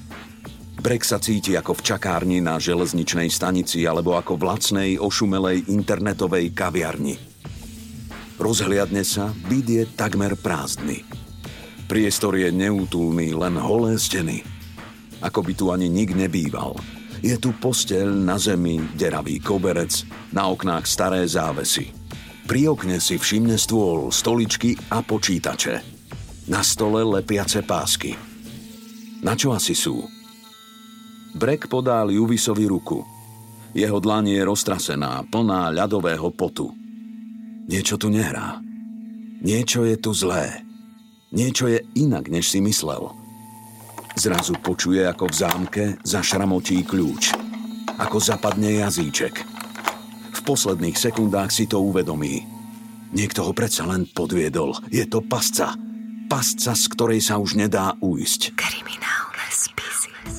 Brek 0.84 1.08
sa 1.08 1.16
cíti 1.16 1.56
ako 1.56 1.80
v 1.80 1.96
čakárni 1.96 2.44
na 2.44 2.60
železničnej 2.60 3.32
stanici 3.32 3.88
alebo 3.88 4.20
ako 4.20 4.36
v 4.36 4.44
lacnej, 4.52 4.92
ošumelej 5.00 5.72
internetovej 5.72 6.52
kaviarni. 6.52 7.16
Rozhliadne 8.36 9.08
sa, 9.08 9.32
byt 9.48 9.68
je 9.72 9.84
takmer 9.96 10.36
prázdny. 10.36 11.23
Priestor 11.88 12.39
je 12.39 12.50
neútulný, 12.50 13.36
len 13.36 13.60
holé 13.60 14.00
steny. 14.00 14.41
Ako 15.24 15.43
by 15.43 15.54
tu 15.56 15.72
ani 15.72 15.88
nik 15.88 16.15
nebýval. 16.15 16.76
Je 17.24 17.39
tu 17.39 17.56
posteľ 17.56 18.12
na 18.12 18.36
zemi, 18.36 18.80
deravý 19.00 19.39
koberec, 19.39 20.04
na 20.36 20.52
oknách 20.52 20.84
staré 20.84 21.24
závesy. 21.24 21.96
Pri 22.43 22.67
okne 22.67 23.00
si 23.00 23.15
všimne 23.15 23.56
stôl, 23.56 24.12
stoličky 24.12 24.76
a 24.91 25.00
počítače. 25.00 25.80
Na 26.52 26.60
stole 26.60 27.00
lepiace 27.08 27.63
pásky. 27.63 28.19
Na 29.24 29.39
čo 29.39 29.56
asi 29.56 29.72
sú? 29.72 30.04
Brek 31.32 31.72
podá 31.72 32.04
Juvisovi 32.04 32.67
ruku. 32.67 33.08
Jeho 33.72 34.04
dlan 34.04 34.28
je 34.28 34.43
roztrasená, 34.43 35.24
plná 35.32 35.72
ľadového 35.72 36.28
potu. 36.36 36.76
Niečo 37.72 37.96
tu 37.96 38.12
nehrá. 38.12 38.60
Niečo 39.39 39.88
je 39.88 39.96
tu 39.96 40.12
zlé. 40.12 40.62
Niečo 41.34 41.65
je 41.65 41.82
inak, 41.98 42.30
než 42.30 42.54
si 42.54 42.62
myslel. 42.62 43.10
Zrazu 44.13 44.54
počuje, 44.62 45.02
ako 45.02 45.34
v 45.34 45.36
zámke 45.36 45.84
zašramotí 46.06 46.86
kľúč. 46.86 47.34
Ako 47.98 48.22
zapadne 48.22 48.78
jazíček. 48.78 49.41
V 50.34 50.39
posledných 50.46 50.93
sekundách 50.93 51.50
si 51.50 51.65
to 51.65 51.82
uvedomí. 51.82 52.46
Niekto 53.17 53.50
ho 53.50 53.52
predsa 53.58 53.89
len 53.89 54.06
podviedol. 54.06 54.78
Je 54.93 55.10
to 55.10 55.26
pasca. 55.26 55.74
Pasca, 56.30 56.78
z 56.78 56.86
ktorej 56.93 57.26
sa 57.26 57.41
už 57.41 57.58
nedá 57.58 57.98
uísť. 57.98 58.54
Kriminálne 58.54 59.23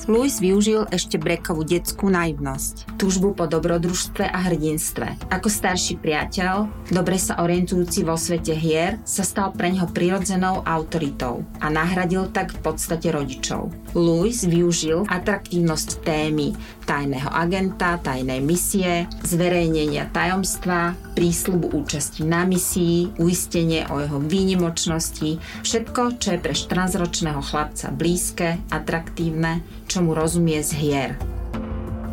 Louis 0.05 0.33
využil 0.37 0.85
ešte 0.93 1.17
Brekovú 1.17 1.65
detskú 1.65 2.13
naivnosť, 2.13 2.97
túžbu 3.01 3.33
po 3.33 3.49
dobrodružstve 3.49 4.29
a 4.29 4.39
hrdinstve. 4.49 5.33
Ako 5.33 5.49
starší 5.49 5.97
priateľ, 5.97 6.69
dobre 6.93 7.17
sa 7.17 7.41
orientujúci 7.41 8.05
vo 8.05 8.13
svete 8.13 8.53
hier, 8.53 9.01
sa 9.01 9.25
stal 9.25 9.49
pre 9.49 9.73
neho 9.73 9.89
prirodzenou 9.89 10.61
autoritou 10.61 11.41
a 11.57 11.73
nahradil 11.73 12.29
tak 12.29 12.53
v 12.53 12.59
podstate 12.61 13.09
rodičov. 13.09 13.84
Louis 13.95 14.35
využil 14.43 15.07
atraktívnosť 15.07 16.03
témy 16.03 16.51
tajného 16.83 17.31
agenta, 17.31 17.95
tajnej 17.97 18.43
misie, 18.43 19.07
zverejnenia 19.23 20.11
tajomstva, 20.11 20.99
prísľubu 21.15 21.71
účasti 21.73 22.27
na 22.27 22.43
misii, 22.43 23.15
uistenie 23.17 23.87
o 23.87 24.03
jeho 24.03 24.19
výnimočnosti, 24.19 25.39
všetko, 25.63 26.19
čo 26.19 26.35
je 26.35 26.43
pre 26.43 26.53
14-ročného 26.53 27.39
chlapca 27.39 27.87
blízke, 27.95 28.59
atraktívne, 28.67 29.63
čo 29.87 30.03
mu 30.03 30.11
rozumie 30.11 30.59
z 30.59 30.71
hier. 30.75 31.11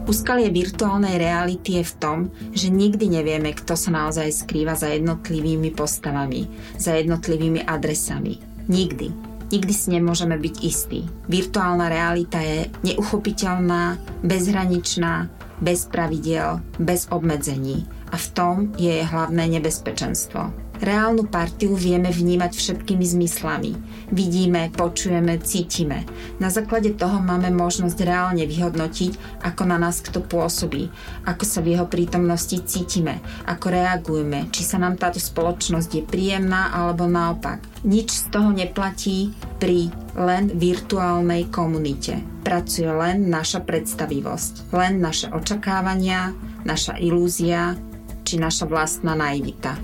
Úskalie 0.03 0.51
virtuálnej 0.51 1.15
reality 1.15 1.79
je 1.79 1.85
v 1.87 1.95
tom, 1.99 2.19
že 2.51 2.75
nikdy 2.75 3.23
nevieme, 3.23 3.55
kto 3.55 3.79
sa 3.79 3.95
naozaj 3.95 4.35
skrýva 4.35 4.75
za 4.75 4.91
jednotlivými 4.91 5.71
postavami, 5.75 6.51
za 6.75 6.99
jednotlivými 6.99 7.63
adresami. 7.63 8.43
Nikdy. 8.67 9.32
Nikdy 9.53 9.73
si 9.77 9.93
nemôžeme 9.93 10.41
byť 10.41 10.55
istí. 10.65 11.05
Virtuálna 11.29 11.93
realita 11.93 12.41
je 12.41 12.73
neuchopiteľná, 12.89 14.01
bezhraničná, 14.25 15.29
bez 15.61 15.85
pravidiel, 15.93 16.65
bez 16.81 17.07
obmedzení. 17.13 17.85
A 18.09 18.17
v 18.17 18.29
tom 18.33 18.55
je 18.81 18.89
jej 18.89 19.05
hlavné 19.05 19.61
nebezpečenstvo. 19.61 20.72
Reálnu 20.83 21.31
partiu 21.31 21.79
vieme 21.79 22.11
vnímať 22.11 22.59
všetkými 22.59 23.07
zmyslami. 23.07 23.71
Vidíme, 24.11 24.67
počujeme, 24.75 25.39
cítime. 25.39 26.03
Na 26.43 26.51
základe 26.51 26.99
toho 26.99 27.23
máme 27.23 27.55
možnosť 27.55 28.03
reálne 28.03 28.43
vyhodnotiť, 28.51 29.47
ako 29.47 29.63
na 29.63 29.79
nás 29.79 30.03
kto 30.03 30.27
pôsobí, 30.27 30.91
ako 31.23 31.45
sa 31.47 31.63
v 31.63 31.79
jeho 31.79 31.87
prítomnosti 31.87 32.59
cítime, 32.67 33.23
ako 33.47 33.71
reagujeme, 33.71 34.51
či 34.51 34.67
sa 34.67 34.83
nám 34.83 34.99
táto 34.99 35.23
spoločnosť 35.23 35.91
je 35.95 36.03
príjemná 36.03 36.75
alebo 36.75 37.07
naopak. 37.07 37.63
Nič 37.87 38.11
z 38.11 38.35
toho 38.35 38.51
neplatí 38.51 39.31
pri 39.63 39.87
len 40.19 40.51
virtuálnej 40.51 41.47
komunite. 41.47 42.19
Pracuje 42.43 42.91
len 42.91 43.31
naša 43.31 43.63
predstavivosť, 43.63 44.75
len 44.75 44.99
naše 44.99 45.31
očakávania, 45.31 46.35
naša 46.67 46.99
ilúzia 46.99 47.79
či 48.27 48.43
naša 48.43 48.67
vlastná 48.67 49.15
naivita. 49.15 49.79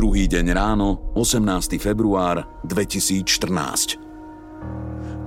Druhý 0.00 0.32
deň 0.32 0.56
ráno, 0.56 1.12
18. 1.12 1.76
február 1.76 2.64
2014. 2.64 4.00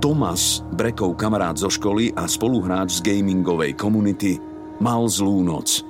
Tomas, 0.01 0.65
Brekov 0.73 1.13
kamarát 1.13 1.53
zo 1.53 1.69
školy 1.69 2.09
a 2.17 2.25
spoluhráč 2.25 2.97
z 2.97 3.05
gamingovej 3.05 3.77
komunity, 3.77 4.41
mal 4.81 5.05
zlú 5.05 5.45
noc. 5.45 5.85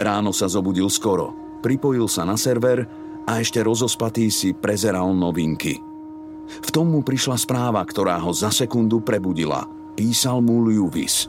Ráno 0.00 0.32
sa 0.32 0.48
zobudil 0.48 0.88
skoro, 0.88 1.60
pripojil 1.60 2.08
sa 2.08 2.24
na 2.24 2.40
server 2.40 2.88
a 3.28 3.36
ešte 3.36 3.60
rozospatý 3.60 4.32
si 4.32 4.56
prezeral 4.56 5.12
novinky. 5.12 5.76
V 6.48 6.68
tom 6.72 6.96
mu 6.96 7.04
prišla 7.04 7.36
správa, 7.36 7.84
ktorá 7.84 8.16
ho 8.16 8.32
za 8.32 8.48
sekundu 8.48 9.04
prebudila. 9.04 9.68
Písal 9.92 10.40
mu 10.40 10.64
Lewis. 10.64 11.28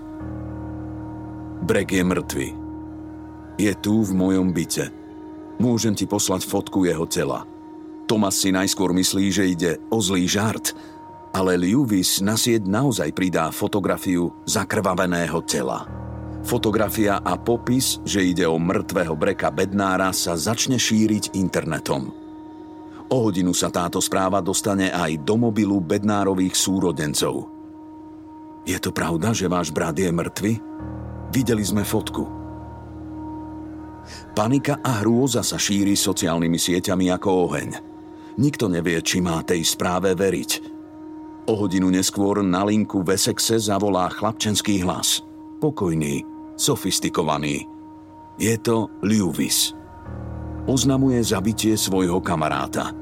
Brek 1.68 2.00
je 2.00 2.04
mŕtvy. 2.08 2.48
Je 3.60 3.76
tu 3.76 4.08
v 4.08 4.12
mojom 4.16 4.56
byte. 4.56 4.97
Môžem 5.58 5.98
ti 5.98 6.06
poslať 6.06 6.46
fotku 6.46 6.86
jeho 6.86 7.06
tela. 7.10 7.46
Tomas 8.08 8.40
si 8.40 8.54
najskôr 8.54 8.94
myslí, 8.96 9.26
že 9.34 9.44
ide 9.44 9.72
o 9.92 10.00
zlý 10.00 10.30
žart, 10.30 10.72
ale 11.36 11.60
Lewis 11.60 12.24
na 12.24 12.40
sieť 12.40 12.64
naozaj 12.66 13.12
pridá 13.12 13.52
fotografiu 13.52 14.32
zakrvaveného 14.48 15.44
tela. 15.44 15.84
Fotografia 16.48 17.20
a 17.20 17.36
popis, 17.36 18.00
že 18.08 18.24
ide 18.24 18.48
o 18.48 18.56
mŕtvého 18.56 19.12
Breka 19.12 19.52
Bednára 19.52 20.16
sa 20.16 20.40
začne 20.40 20.80
šíriť 20.80 21.36
internetom. 21.36 22.08
O 23.12 23.18
hodinu 23.28 23.52
sa 23.52 23.68
táto 23.68 24.00
správa 24.00 24.40
dostane 24.40 24.88
aj 24.88 25.28
do 25.28 25.36
mobilu 25.36 25.84
Bednárových 25.84 26.56
súrodencov. 26.56 27.52
Je 28.64 28.80
to 28.80 28.96
pravda, 28.96 29.36
že 29.36 29.52
váš 29.52 29.72
brat 29.76 29.96
je 29.96 30.12
mŕtvy? 30.12 30.54
Videli 31.36 31.64
sme 31.64 31.84
fotku. 31.84 32.47
Panika 34.38 34.80
a 34.86 35.02
hrôza 35.02 35.42
sa 35.42 35.58
šíri 35.58 35.98
sociálnymi 35.98 36.60
sieťami 36.60 37.10
ako 37.14 37.30
oheň. 37.50 37.70
Nikto 38.38 38.70
nevie, 38.70 39.02
či 39.02 39.18
má 39.18 39.42
tej 39.42 39.66
správe 39.66 40.14
veriť. 40.14 40.52
O 41.50 41.58
hodinu 41.58 41.90
neskôr 41.90 42.46
na 42.46 42.62
linku 42.68 43.02
v 43.02 43.18
Essexe 43.18 43.58
zavolá 43.58 44.12
chlapčenský 44.14 44.84
hlas. 44.86 45.24
Pokojný, 45.58 46.22
sofistikovaný. 46.54 47.66
Je 48.38 48.54
to 48.62 48.94
Lewis. 49.02 49.74
Oznamuje 50.70 51.18
zabitie 51.24 51.74
svojho 51.80 52.22
kamaráta. 52.22 52.94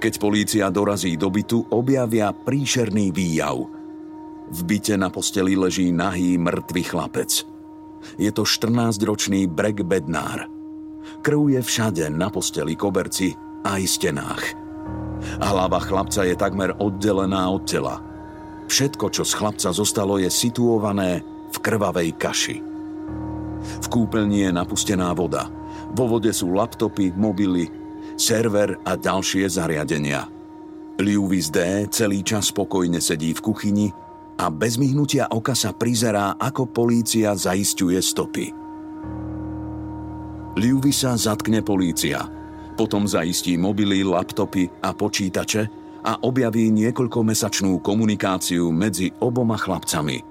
Keď 0.00 0.12
polícia 0.16 0.66
dorazí 0.72 1.18
do 1.20 1.28
bytu, 1.28 1.68
objavia 1.74 2.32
príšerný 2.32 3.12
výjav. 3.12 3.60
V 4.48 4.60
byte 4.64 4.96
na 4.96 5.12
posteli 5.12 5.52
leží 5.58 5.92
nahý 5.92 6.40
mŕtvy 6.40 6.82
chlapec– 6.86 7.30
je 8.16 8.30
to 8.32 8.42
14-ročný 8.46 9.46
Brek 9.50 9.82
Bednár. 9.84 10.46
Krv 11.22 11.58
je 11.58 11.60
všade, 11.62 12.04
na 12.12 12.30
posteli, 12.30 12.78
koberci 12.78 13.34
aj 13.66 13.82
stenách. 13.84 14.44
Hlava 15.42 15.82
chlapca 15.82 16.22
je 16.22 16.38
takmer 16.38 16.74
oddelená 16.78 17.50
od 17.50 17.66
tela. 17.66 17.98
Všetko, 18.68 19.10
čo 19.10 19.24
z 19.26 19.32
chlapca 19.34 19.70
zostalo, 19.74 20.20
je 20.20 20.30
situované 20.30 21.24
v 21.50 21.56
krvavej 21.58 22.10
kaši. 22.14 22.56
V 23.58 23.86
kúpeľni 23.90 24.46
je 24.46 24.50
napustená 24.54 25.10
voda. 25.16 25.50
Vo 25.96 26.06
vode 26.06 26.30
sú 26.30 26.54
laptopy, 26.54 27.16
mobily, 27.16 27.66
server 28.14 28.76
a 28.84 28.94
ďalšie 28.94 29.48
zariadenia. 29.48 30.28
Lewis 30.98 31.48
D. 31.54 31.86
celý 31.94 32.26
čas 32.26 32.50
spokojne 32.50 32.98
sedí 32.98 33.30
v 33.30 33.40
kuchyni 33.40 33.88
a 34.38 34.46
bez 34.54 34.78
myhnutia 34.78 35.26
oka 35.34 35.52
sa 35.58 35.74
prizerá, 35.74 36.38
ako 36.38 36.70
polícia 36.70 37.34
zaisťuje 37.34 37.98
stopy. 37.98 38.46
sa 40.94 41.18
zatkne 41.18 41.62
polícia, 41.66 42.22
potom 42.78 43.02
zaistí 43.06 43.58
mobily, 43.58 44.06
laptopy 44.06 44.70
a 44.82 44.94
počítače 44.94 45.62
a 46.06 46.22
objaví 46.22 46.70
niekoľkomesačnú 46.70 47.82
komunikáciu 47.82 48.70
medzi 48.70 49.10
oboma 49.18 49.58
chlapcami. 49.58 50.22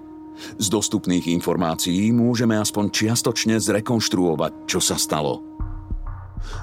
Z 0.56 0.67
dostupných 0.72 1.28
informácií 1.28 2.13
môžeme 2.15 2.56
aspoň 2.56 2.93
čiastočne 2.93 3.60
zrekonštruovať, 3.60 4.70
čo 4.70 4.80
sa 4.80 4.96
stalo. 4.96 5.43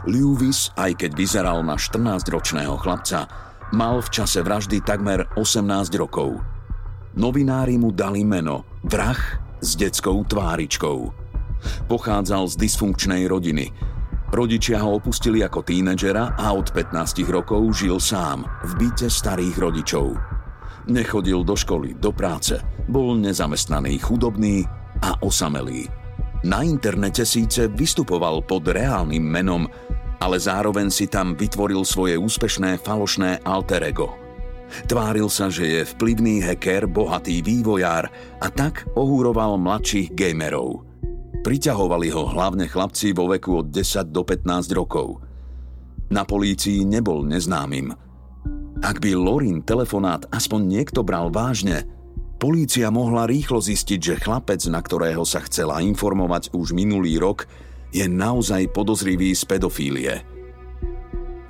Lewis, 0.08 0.72
aj 0.80 0.96
keď 0.96 1.10
vyzeral 1.12 1.60
na 1.60 1.76
14-ročného 1.76 2.80
chlapca, 2.80 3.28
mal 3.74 4.00
v 4.00 4.08
čase 4.08 4.40
vraždy 4.40 4.80
takmer 4.80 5.28
18 5.36 5.92
rokov– 6.00 6.40
Novinári 7.14 7.78
mu 7.78 7.94
dali 7.94 8.26
meno 8.26 8.66
Vrah 8.82 9.38
s 9.62 9.78
detskou 9.78 10.26
tváričkou. 10.26 11.14
Pochádzal 11.86 12.50
z 12.50 12.54
dysfunkčnej 12.58 13.30
rodiny. 13.30 13.70
Rodičia 14.34 14.82
ho 14.82 14.98
opustili 14.98 15.38
ako 15.46 15.62
tínedžera 15.62 16.34
a 16.34 16.50
od 16.50 16.74
15 16.74 17.22
rokov 17.30 17.62
žil 17.70 18.02
sám 18.02 18.42
v 18.66 18.72
byte 18.82 19.06
starých 19.06 19.56
rodičov. 19.62 20.18
Nechodil 20.90 21.46
do 21.46 21.54
školy, 21.54 21.94
do 22.02 22.10
práce, 22.10 22.58
bol 22.90 23.14
nezamestnaný, 23.14 24.02
chudobný 24.02 24.66
a 24.98 25.14
osamelý. 25.22 25.86
Na 26.42 26.66
internete 26.66 27.22
síce 27.22 27.70
vystupoval 27.70 28.42
pod 28.42 28.66
reálnym 28.66 29.22
menom, 29.22 29.70
ale 30.18 30.36
zároveň 30.42 30.90
si 30.90 31.06
tam 31.06 31.38
vytvoril 31.38 31.86
svoje 31.86 32.18
úspešné 32.18 32.82
falošné 32.82 33.46
alter 33.46 33.86
ego– 33.86 34.18
Tváril 34.84 35.30
sa, 35.30 35.48
že 35.48 35.64
je 35.64 35.82
vplyvný 35.86 36.42
hacker, 36.42 36.90
bohatý 36.90 37.40
vývojár 37.40 38.10
a 38.42 38.48
tak 38.50 38.84
ohúroval 38.98 39.56
mladších 39.56 40.12
gamerov. 40.12 40.82
Priťahovali 41.44 42.08
ho 42.10 42.24
hlavne 42.28 42.66
chlapci 42.66 43.12
vo 43.12 43.30
veku 43.30 43.62
od 43.62 43.68
10 43.70 44.10
do 44.10 44.24
15 44.24 44.72
rokov. 44.74 45.20
Na 46.10 46.24
polícii 46.24 46.82
nebol 46.88 47.24
neznámym. 47.24 47.92
Ak 48.84 49.00
by 49.00 49.16
Lorin 49.16 49.64
telefonát 49.64 50.28
aspoň 50.28 50.60
niekto 50.60 51.00
bral 51.06 51.32
vážne, 51.32 51.88
polícia 52.36 52.90
mohla 52.92 53.24
rýchlo 53.24 53.60
zistiť, 53.60 54.00
že 54.00 54.20
chlapec, 54.20 54.60
na 54.68 54.80
ktorého 54.82 55.24
sa 55.24 55.40
chcela 55.46 55.80
informovať 55.80 56.52
už 56.52 56.76
minulý 56.76 57.16
rok, 57.16 57.48
je 57.94 58.04
naozaj 58.04 58.74
podozrivý 58.74 59.32
z 59.32 59.42
pedofílie. 59.48 60.14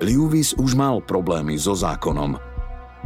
Lewis 0.02 0.52
už 0.58 0.74
mal 0.76 1.00
problémy 1.00 1.56
so 1.56 1.72
zákonom– 1.72 2.36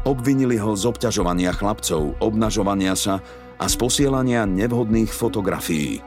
Obvinili 0.08 0.56
ho 0.56 0.72
z 0.72 0.88
obťažovania 0.88 1.52
chlapcov, 1.52 2.16
obnažovania 2.24 2.96
sa 2.96 3.20
a 3.60 3.68
z 3.68 3.76
posielania 3.76 4.48
nevhodných 4.48 5.12
fotografií. 5.12 6.00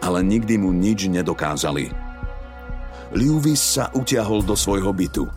Ale 0.00 0.24
nikdy 0.24 0.56
mu 0.56 0.72
nič 0.72 1.12
nedokázali. 1.12 1.92
Lewis 3.12 3.60
sa 3.60 3.92
utiahol 3.92 4.40
do 4.40 4.56
svojho 4.56 4.88
bytu. 4.88 5.28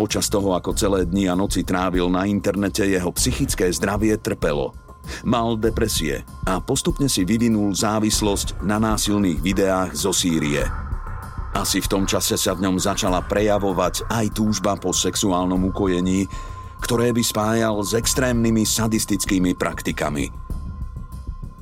Počas 0.00 0.32
toho, 0.32 0.56
ako 0.56 0.72
celé 0.72 1.04
dni 1.04 1.28
a 1.28 1.36
noci 1.36 1.60
trávil 1.60 2.08
na 2.08 2.24
internete, 2.24 2.88
jeho 2.88 3.12
psychické 3.12 3.68
zdravie 3.68 4.16
trpelo. 4.16 4.72
Mal 5.20 5.60
depresie 5.60 6.24
a 6.48 6.56
postupne 6.64 7.04
si 7.04 7.28
vyvinul 7.28 7.76
závislosť 7.76 8.64
na 8.64 8.80
násilných 8.80 9.44
videách 9.44 9.92
zo 9.92 10.16
Sýrie. 10.16 10.64
Asi 11.52 11.84
v 11.84 11.90
tom 11.90 12.08
čase 12.08 12.40
sa 12.40 12.56
v 12.56 12.64
ňom 12.64 12.80
začala 12.80 13.20
prejavovať 13.20 14.08
aj 14.08 14.26
túžba 14.32 14.80
po 14.80 14.96
sexuálnom 14.96 15.68
ukojení, 15.68 16.24
ktoré 16.80 17.14
by 17.14 17.22
spájal 17.22 17.78
s 17.84 17.94
extrémnymi 17.94 18.66
sadistickými 18.66 19.54
praktikami. 19.54 20.32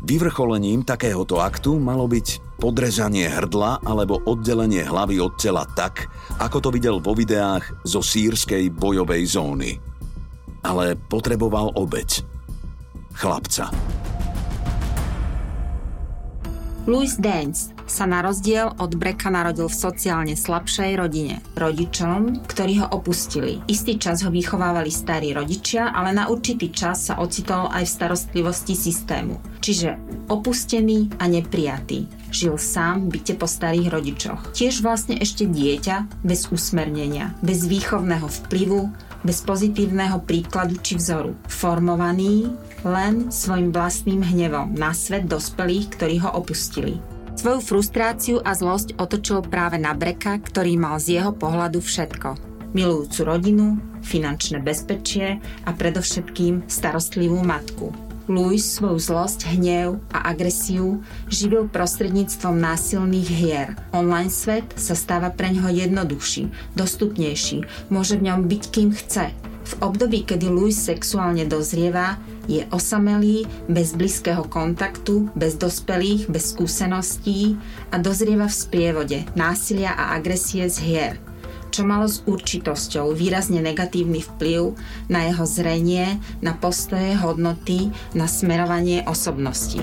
Vyvrcholením 0.08 0.88
takéhoto 0.88 1.42
aktu 1.42 1.76
malo 1.76 2.08
byť 2.08 2.56
podrezanie 2.56 3.28
hrdla 3.28 3.84
alebo 3.84 4.24
oddelenie 4.24 4.82
hlavy 4.82 5.20
od 5.20 5.36
tela 5.36 5.68
tak, 5.68 6.08
ako 6.40 6.58
to 6.64 6.68
videl 6.72 6.96
vo 6.98 7.12
videách 7.12 7.84
zo 7.84 8.00
sírskej 8.00 8.72
bojovej 8.72 9.22
zóny. 9.28 9.70
Ale 10.64 10.96
potreboval 10.96 11.76
obeď. 11.76 12.24
Chlapca. 13.14 13.68
Louis 16.88 17.12
Dance 17.20 17.77
sa 17.88 18.04
na 18.04 18.20
rozdiel 18.20 18.76
od 18.76 18.92
Breka 18.94 19.32
narodil 19.32 19.66
v 19.66 19.80
sociálne 19.80 20.36
slabšej 20.36 21.00
rodine. 21.00 21.40
Rodičom, 21.56 22.44
ktorí 22.44 22.84
ho 22.84 22.86
opustili. 22.92 23.64
Istý 23.66 23.96
čas 23.98 24.22
ho 24.22 24.30
vychovávali 24.30 24.92
starí 24.92 25.32
rodičia, 25.32 25.90
ale 25.90 26.12
na 26.12 26.28
určitý 26.28 26.68
čas 26.70 27.08
sa 27.08 27.18
ocitol 27.18 27.72
aj 27.72 27.88
v 27.88 27.94
starostlivosti 27.96 28.76
systému. 28.76 29.40
Čiže 29.64 29.96
opustený 30.28 31.16
a 31.18 31.26
neprijatý. 31.26 32.06
Žil 32.28 32.60
sám 32.60 33.08
v 33.08 33.18
byte 33.18 33.34
po 33.40 33.48
starých 33.48 33.88
rodičoch. 33.88 34.40
Tiež 34.52 34.84
vlastne 34.84 35.16
ešte 35.16 35.48
dieťa, 35.48 36.22
bez 36.22 36.52
usmernenia, 36.52 37.32
bez 37.40 37.64
výchovného 37.64 38.28
vplyvu, 38.28 38.92
bez 39.24 39.40
pozitívneho 39.42 40.22
príkladu 40.22 40.76
či 40.78 41.00
vzoru. 41.00 41.34
Formovaný 41.48 42.52
len 42.86 43.32
svojim 43.34 43.74
vlastným 43.74 44.22
hnevom 44.22 44.76
na 44.76 44.94
svet 44.94 45.26
dospelých, 45.26 45.98
ktorí 45.98 46.22
ho 46.22 46.30
opustili. 46.36 47.02
Svoju 47.38 47.62
frustráciu 47.62 48.42
a 48.42 48.50
zlosť 48.50 48.98
otočil 48.98 49.46
práve 49.46 49.78
na 49.78 49.94
Breka, 49.94 50.42
ktorý 50.42 50.74
mal 50.74 50.98
z 50.98 51.22
jeho 51.22 51.30
pohľadu 51.30 51.78
všetko. 51.78 52.34
Milujúcu 52.74 53.20
rodinu, 53.22 53.78
finančné 54.02 54.58
bezpečie 54.58 55.38
a 55.62 55.70
predovšetkým 55.70 56.66
starostlivú 56.66 57.38
matku. 57.46 57.94
Louis 58.26 58.58
svoju 58.58 58.98
zlosť, 58.98 59.54
hnev 59.54 60.02
a 60.10 60.34
agresiu 60.34 60.98
živil 61.30 61.70
prostredníctvom 61.70 62.58
násilných 62.58 63.30
hier. 63.30 63.78
Online 63.94 64.34
svet 64.34 64.66
sa 64.74 64.98
stáva 64.98 65.30
preňho 65.30 65.70
jednoduchší, 65.70 66.74
dostupnejší, 66.74 67.62
môže 67.86 68.18
v 68.18 68.34
ňom 68.34 68.50
byť 68.50 68.62
kým 68.66 68.90
chce. 68.90 69.30
V 69.62 69.72
období, 69.78 70.26
kedy 70.26 70.50
Louis 70.50 70.74
sexuálne 70.74 71.46
dozrieva, 71.46 72.18
je 72.48 72.64
osamelý, 72.72 73.44
bez 73.68 73.92
blízkeho 73.92 74.48
kontaktu, 74.48 75.28
bez 75.36 75.60
dospelých, 75.60 76.32
bez 76.32 76.56
skúseností 76.56 77.60
a 77.92 78.00
dozrieva 78.00 78.48
v 78.48 78.58
sprievode 78.58 79.18
násilia 79.36 79.92
a 79.92 80.16
agresie 80.16 80.64
z 80.66 80.76
hier– 80.80 81.14
čo 81.68 81.84
malo 81.84 82.08
s 82.08 82.24
určitosťou 82.24 83.12
výrazne 83.12 83.60
negatívny 83.60 84.24
vplyv 84.24 84.74
na 85.12 85.28
jeho 85.28 85.44
zrenie, 85.44 86.16
na 86.40 86.56
postoje, 86.56 87.14
hodnoty, 87.14 87.92
na 88.16 88.24
smerovanie 88.26 89.04
osobnosti. 89.04 89.80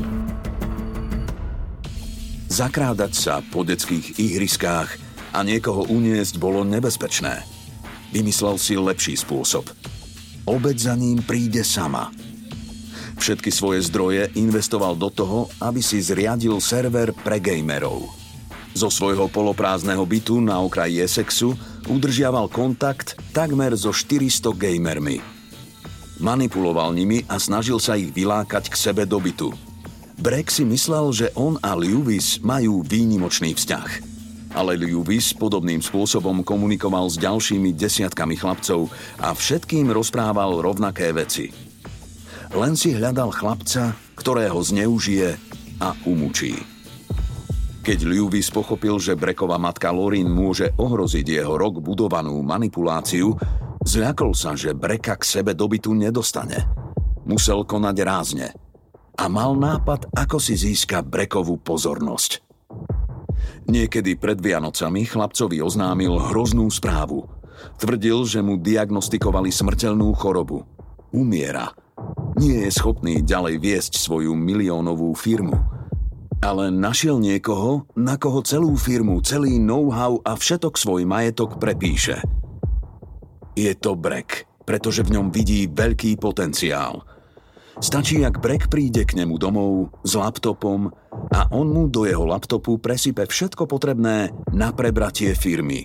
Zakrádať 2.50 3.12
sa 3.16 3.34
po 3.44 3.68
detských 3.68 4.16
ihriskách 4.16 4.90
a 5.36 5.44
niekoho 5.44 5.88
uniesť 5.92 6.40
bolo 6.40 6.64
nebezpečné. 6.64 7.44
Vymyslel 8.16 8.56
si 8.56 8.80
lepší 8.80 9.20
spôsob. 9.20 9.68
Obeď 10.48 10.78
za 10.92 10.96
ním 10.96 11.20
príde 11.20 11.66
sama. 11.68 12.14
Všetky 13.16 13.50
svoje 13.50 13.80
zdroje 13.88 14.30
investoval 14.36 15.00
do 15.00 15.08
toho, 15.08 15.48
aby 15.64 15.80
si 15.80 16.04
zriadil 16.04 16.60
server 16.60 17.16
pre 17.16 17.40
gamerov. 17.40 18.06
Zo 18.76 18.92
svojho 18.92 19.32
poloprázdneho 19.32 20.04
bytu 20.04 20.44
na 20.44 20.60
okraji 20.60 21.00
Essexu 21.00 21.56
udržiaval 21.88 22.52
kontakt 22.52 23.16
takmer 23.32 23.72
so 23.80 23.96
400 23.96 24.52
gamermi. 24.52 25.24
Manipuloval 26.20 26.92
nimi 26.92 27.24
a 27.32 27.40
snažil 27.40 27.80
sa 27.80 27.96
ich 27.96 28.12
vylákať 28.12 28.68
k 28.68 28.76
sebe 28.76 29.08
do 29.08 29.20
bytu. 29.20 29.52
Breck 30.20 30.48
si 30.48 30.64
myslel, 30.68 31.12
že 31.12 31.28
on 31.36 31.60
a 31.60 31.76
Lewis 31.76 32.40
majú 32.40 32.84
výnimočný 32.84 33.56
vzťah. 33.56 34.16
Ale 34.56 34.80
Lewis 34.80 35.36
podobným 35.36 35.84
spôsobom 35.84 36.40
komunikoval 36.44 37.12
s 37.12 37.20
ďalšími 37.20 37.76
desiatkami 37.76 38.40
chlapcov 38.40 38.88
a 39.20 39.36
všetkým 39.36 39.92
rozprával 39.92 40.64
rovnaké 40.64 41.12
veci. 41.12 41.65
Len 42.54 42.74
si 42.78 42.94
hľadal 42.94 43.34
chlapca, 43.34 43.98
ktorého 44.20 44.60
zneužije 44.62 45.40
a 45.82 45.96
umučí. 46.06 46.60
Keď 47.86 48.02
Lewis 48.02 48.50
pochopil, 48.50 48.98
že 48.98 49.14
Breková 49.14 49.62
matka 49.62 49.94
Lorin 49.94 50.26
môže 50.26 50.74
ohroziť 50.74 51.26
jeho 51.42 51.54
rok 51.54 51.78
budovanú 51.86 52.42
manipuláciu, 52.42 53.38
zľakol 53.86 54.34
sa, 54.34 54.58
že 54.58 54.74
Breka 54.74 55.22
k 55.22 55.24
sebe 55.24 55.54
dobytu 55.54 55.94
nedostane. 55.94 56.66
Musel 57.30 57.62
konať 57.62 57.98
rázne. 58.02 58.48
A 59.16 59.30
mal 59.30 59.54
nápad, 59.54 60.10
ako 60.18 60.42
si 60.42 60.58
získa 60.58 61.06
Brekovú 61.06 61.62
pozornosť. 61.62 62.42
Niekedy 63.70 64.18
pred 64.18 64.42
Vianocami 64.42 65.06
chlapcovi 65.06 65.62
oznámil 65.62 66.18
hroznú 66.18 66.66
správu. 66.74 67.26
Tvrdil, 67.78 68.26
že 68.26 68.42
mu 68.42 68.58
diagnostikovali 68.58 69.54
smrteľnú 69.54 70.10
chorobu. 70.18 70.66
Umiera. 71.14 71.85
Nie 72.36 72.68
je 72.68 72.72
schopný 72.72 73.24
ďalej 73.24 73.62
viesť 73.64 74.00
svoju 74.00 74.36
miliónovú 74.36 75.16
firmu– 75.16 75.56
ale 76.46 76.70
našiel 76.70 77.18
niekoho, 77.18 77.90
na 77.98 78.22
koho 78.22 78.46
celú 78.46 78.78
firmu, 78.78 79.18
celý 79.26 79.58
know-how 79.58 80.22
a 80.22 80.38
všetok 80.38 80.78
svoj 80.78 81.02
majetok 81.10 81.58
prepíše. 81.58 82.22
Je 83.58 83.74
to 83.74 83.98
Brek, 83.98 84.46
pretože 84.62 85.02
v 85.02 85.18
ňom 85.18 85.34
vidí 85.34 85.66
veľký 85.66 86.22
potenciál. 86.22 87.02
Stačí, 87.82 88.22
ak 88.22 88.40
Brek 88.40 88.70
príde 88.70 89.04
k 89.10 89.18
nemu 89.20 89.36
domov 89.42 89.90
s 90.06 90.14
laptopom 90.16 90.94
a 91.34 91.50
on 91.50 91.68
mu 91.74 91.90
do 91.90 92.06
jeho 92.06 92.24
laptopu 92.24 92.78
presype 92.78 93.26
všetko 93.26 93.66
potrebné 93.66 94.32
na 94.54 94.70
prebratie 94.72 95.34
firmy. 95.34 95.84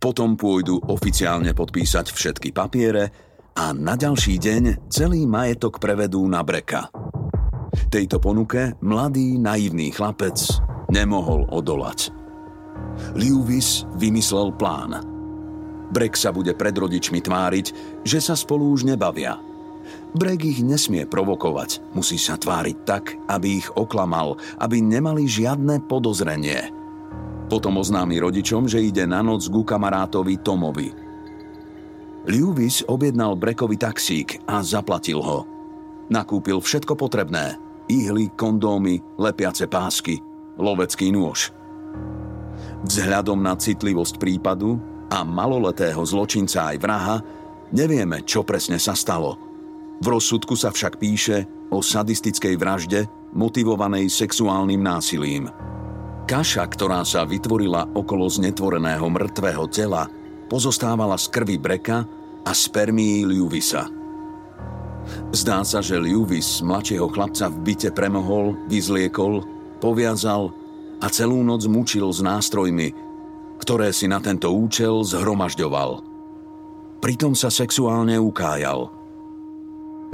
Potom 0.00 0.34
pôjdu 0.34 0.80
oficiálne 0.80 1.54
podpísať 1.54 2.08
všetky 2.10 2.50
papiere 2.56 3.23
a 3.54 3.70
na 3.70 3.94
ďalší 3.94 4.42
deň 4.42 4.90
celý 4.90 5.30
majetok 5.30 5.78
prevedú 5.78 6.26
na 6.26 6.42
Breka. 6.42 6.90
Tejto 7.86 8.18
ponuke 8.18 8.74
mladý 8.82 9.38
naivný 9.38 9.94
chlapec 9.94 10.34
nemohol 10.90 11.46
odolať. 11.54 12.10
Lewis 13.14 13.86
vymyslel 13.94 14.54
plán. 14.58 15.02
Brek 15.94 16.18
sa 16.18 16.34
bude 16.34 16.50
pred 16.58 16.74
rodičmi 16.74 17.22
tváriť, 17.22 17.66
že 18.02 18.18
sa 18.18 18.34
spolu 18.34 18.74
už 18.74 18.90
nebavia. 18.90 19.38
Brek 20.18 20.42
ich 20.42 20.58
nesmie 20.58 21.06
provokovať, 21.06 21.94
musí 21.94 22.18
sa 22.18 22.34
tváriť 22.34 22.76
tak, 22.82 23.14
aby 23.30 23.62
ich 23.62 23.68
oklamal, 23.78 24.34
aby 24.58 24.82
nemali 24.82 25.30
žiadne 25.30 25.86
podozrenie. 25.86 26.74
Potom 27.46 27.78
oznámi 27.78 28.18
rodičom, 28.18 28.66
že 28.66 28.82
ide 28.82 29.06
na 29.06 29.22
noc 29.22 29.46
ku 29.46 29.62
kamarátovi 29.62 30.42
Tomovi. 30.42 31.03
Lewis 32.24 32.80
objednal 32.88 33.36
Brekovi 33.36 33.76
taxík 33.76 34.40
a 34.48 34.64
zaplatil 34.64 35.20
ho. 35.20 35.44
Nakúpil 36.08 36.56
všetko 36.60 36.96
potrebné– 36.96 37.60
ihly, 37.92 38.32
kondómy, 38.32 38.96
lepiace 39.20 39.68
pásky, 39.68 40.24
lovecký 40.56 41.12
nôž. 41.12 41.52
Vzhľadom 42.88 43.44
na 43.44 43.52
citlivosť 43.56 44.16
prípadu 44.16 44.80
a 45.12 45.20
maloletého 45.20 46.00
zločinca 46.00 46.72
aj 46.72 46.76
vraha 46.80 47.16
nevieme, 47.76 48.24
čo 48.24 48.40
presne 48.40 48.80
sa 48.80 48.96
stalo. 48.96 49.36
V 50.00 50.06
rozsudku 50.08 50.56
sa 50.56 50.72
však 50.72 50.96
píše 50.96 51.44
o 51.68 51.84
sadistickej 51.84 52.56
vražde 52.56 53.04
motivovanej 53.36 54.08
sexuálnym 54.08 54.80
násilím. 54.80 55.52
Kaša, 56.24 56.64
ktorá 56.72 57.04
sa 57.04 57.28
vytvorila 57.28 57.92
okolo 57.92 58.24
znetvoreného 58.32 59.04
mŕtvého 59.12 59.64
tela, 59.68 60.08
pozostávala 60.46 61.18
z 61.18 61.26
krvi 61.32 61.56
Breka 61.60 62.04
a 62.44 62.50
spermií 62.52 63.24
Liuvisa– 63.24 63.88
Zdá 65.34 65.66
sa, 65.66 65.84
že 65.84 66.00
Lewis 66.00 66.62
mladšieho 66.64 67.10
chlapca 67.10 67.50
v 67.52 67.56
byte 67.60 67.90
premohol, 67.92 68.56
vyzliekol, 68.70 69.44
poviazal 69.82 70.54
a 71.02 71.06
celú 71.10 71.44
noc 71.44 71.66
mučil 71.68 72.08
s 72.08 72.24
nástrojmi, 72.24 72.94
ktoré 73.60 73.92
si 73.92 74.08
na 74.08 74.22
tento 74.22 74.48
účel 74.54 75.04
zhromažďoval. 75.04 76.00
Pritom 77.04 77.36
sa 77.36 77.52
sexuálne 77.52 78.16
ukájal. 78.16 78.88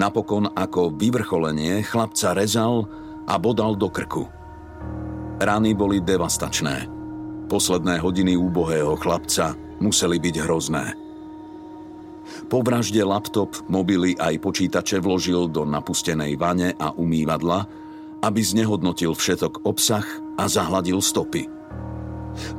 Napokon 0.01 0.51
ako 0.57 0.97
vyvrcholenie 0.97 1.85
chlapca 1.87 2.33
rezal 2.35 2.89
a 3.29 3.37
bodal 3.37 3.77
do 3.77 3.93
krku. 3.93 4.27
Rany 5.39 5.77
boli 5.77 6.03
devastačné. 6.03 6.89
Posledné 7.47 8.01
hodiny 8.01 8.35
úbohého 8.35 8.97
chlapca 8.97 9.55
museli 9.81 10.21
byť 10.21 10.37
hrozné. 10.45 10.85
Po 12.47 12.63
vražde 12.63 13.03
laptop, 13.03 13.59
mobily 13.67 14.15
aj 14.15 14.39
počítače 14.39 15.03
vložil 15.03 15.51
do 15.51 15.67
napustenej 15.67 16.39
vane 16.39 16.79
a 16.79 16.95
umývadla, 16.95 17.67
aby 18.23 18.41
znehodnotil 18.45 19.17
všetok 19.17 19.67
obsah 19.67 20.05
a 20.39 20.47
zahladil 20.47 21.03
stopy. 21.03 21.49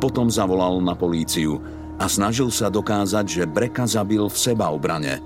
Potom 0.03 0.27
zavolal 0.27 0.83
na 0.83 0.97
políciu 0.97 1.61
a 2.01 2.09
snažil 2.09 2.49
sa 2.51 2.67
dokázať, 2.67 3.25
že 3.29 3.43
Breka 3.49 3.87
zabil 3.87 4.25
v 4.25 4.37
sebaobrane. 4.37 5.21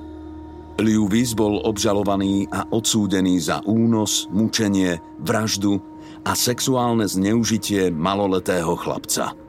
Lewis 0.75 1.31
bol 1.31 1.63
obžalovaný 1.63 2.51
a 2.51 2.67
odsúdený 2.67 3.39
za 3.39 3.63
únos, 3.63 4.27
mučenie, 4.27 4.99
vraždu 5.23 5.79
a 6.27 6.35
sexuálne 6.35 7.07
zneužitie 7.07 7.95
maloletého 7.95 8.75
chlapca. 8.75 9.44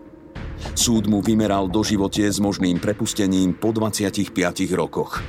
Súd 0.77 1.09
mu 1.09 1.21
vymeral 1.25 1.69
do 1.69 1.85
živote 1.85 2.25
s 2.25 2.41
možným 2.41 2.81
prepustením 2.81 3.57
po 3.57 3.73
25 3.73 4.33
rokoch. 4.77 5.21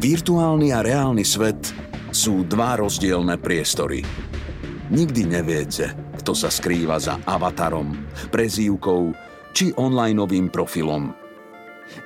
Virtuálny 0.00 0.74
a 0.74 0.84
reálny 0.84 1.24
svet 1.24 1.72
sú 2.10 2.44
dva 2.44 2.76
rozdielne 2.78 3.40
priestory. 3.40 4.04
Nikdy 4.92 5.22
neviete, 5.26 5.96
kto 6.20 6.36
sa 6.36 6.52
skrýva 6.52 7.00
za 7.00 7.18
avatarom, 7.24 7.96
prezývkou 8.28 9.12
či 9.56 9.72
onlineovým 9.74 10.52
profilom. 10.52 11.14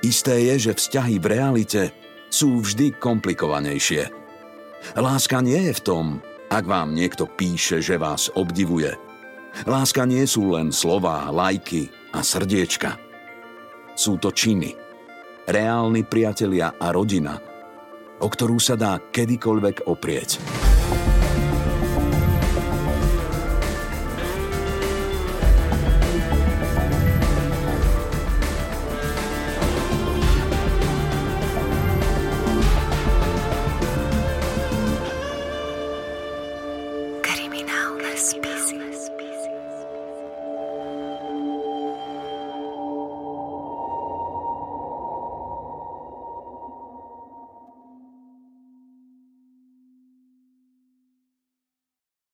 Isté 0.05 0.47
je, 0.53 0.69
že 0.69 0.77
vzťahy 0.77 1.15
v 1.19 1.25
realite 1.27 1.81
sú 2.29 2.61
vždy 2.63 2.95
komplikovanejšie. 2.97 4.11
Láska 4.95 5.43
nie 5.43 5.69
je 5.69 5.73
v 5.75 5.83
tom, 5.83 6.05
ak 6.49 6.63
vám 6.65 6.95
niekto 6.95 7.27
píše, 7.27 7.83
že 7.83 7.99
vás 7.99 8.31
obdivuje. 8.33 8.95
Láska 9.65 10.05
nie 10.05 10.23
sú 10.29 10.55
len 10.55 10.69
slová, 10.71 11.27
lajky 11.33 11.98
a 12.13 12.19
srdiečka. 12.23 12.97
Sú 13.93 14.17
to 14.17 14.31
činy. 14.31 14.73
Reálni 15.49 16.05
priatelia 16.05 16.77
a 16.77 16.93
rodina, 16.93 17.35
o 18.21 18.27
ktorú 18.29 18.61
sa 18.61 18.77
dá 18.77 19.01
kedykoľvek 19.01 19.89
oprieť. 19.89 20.29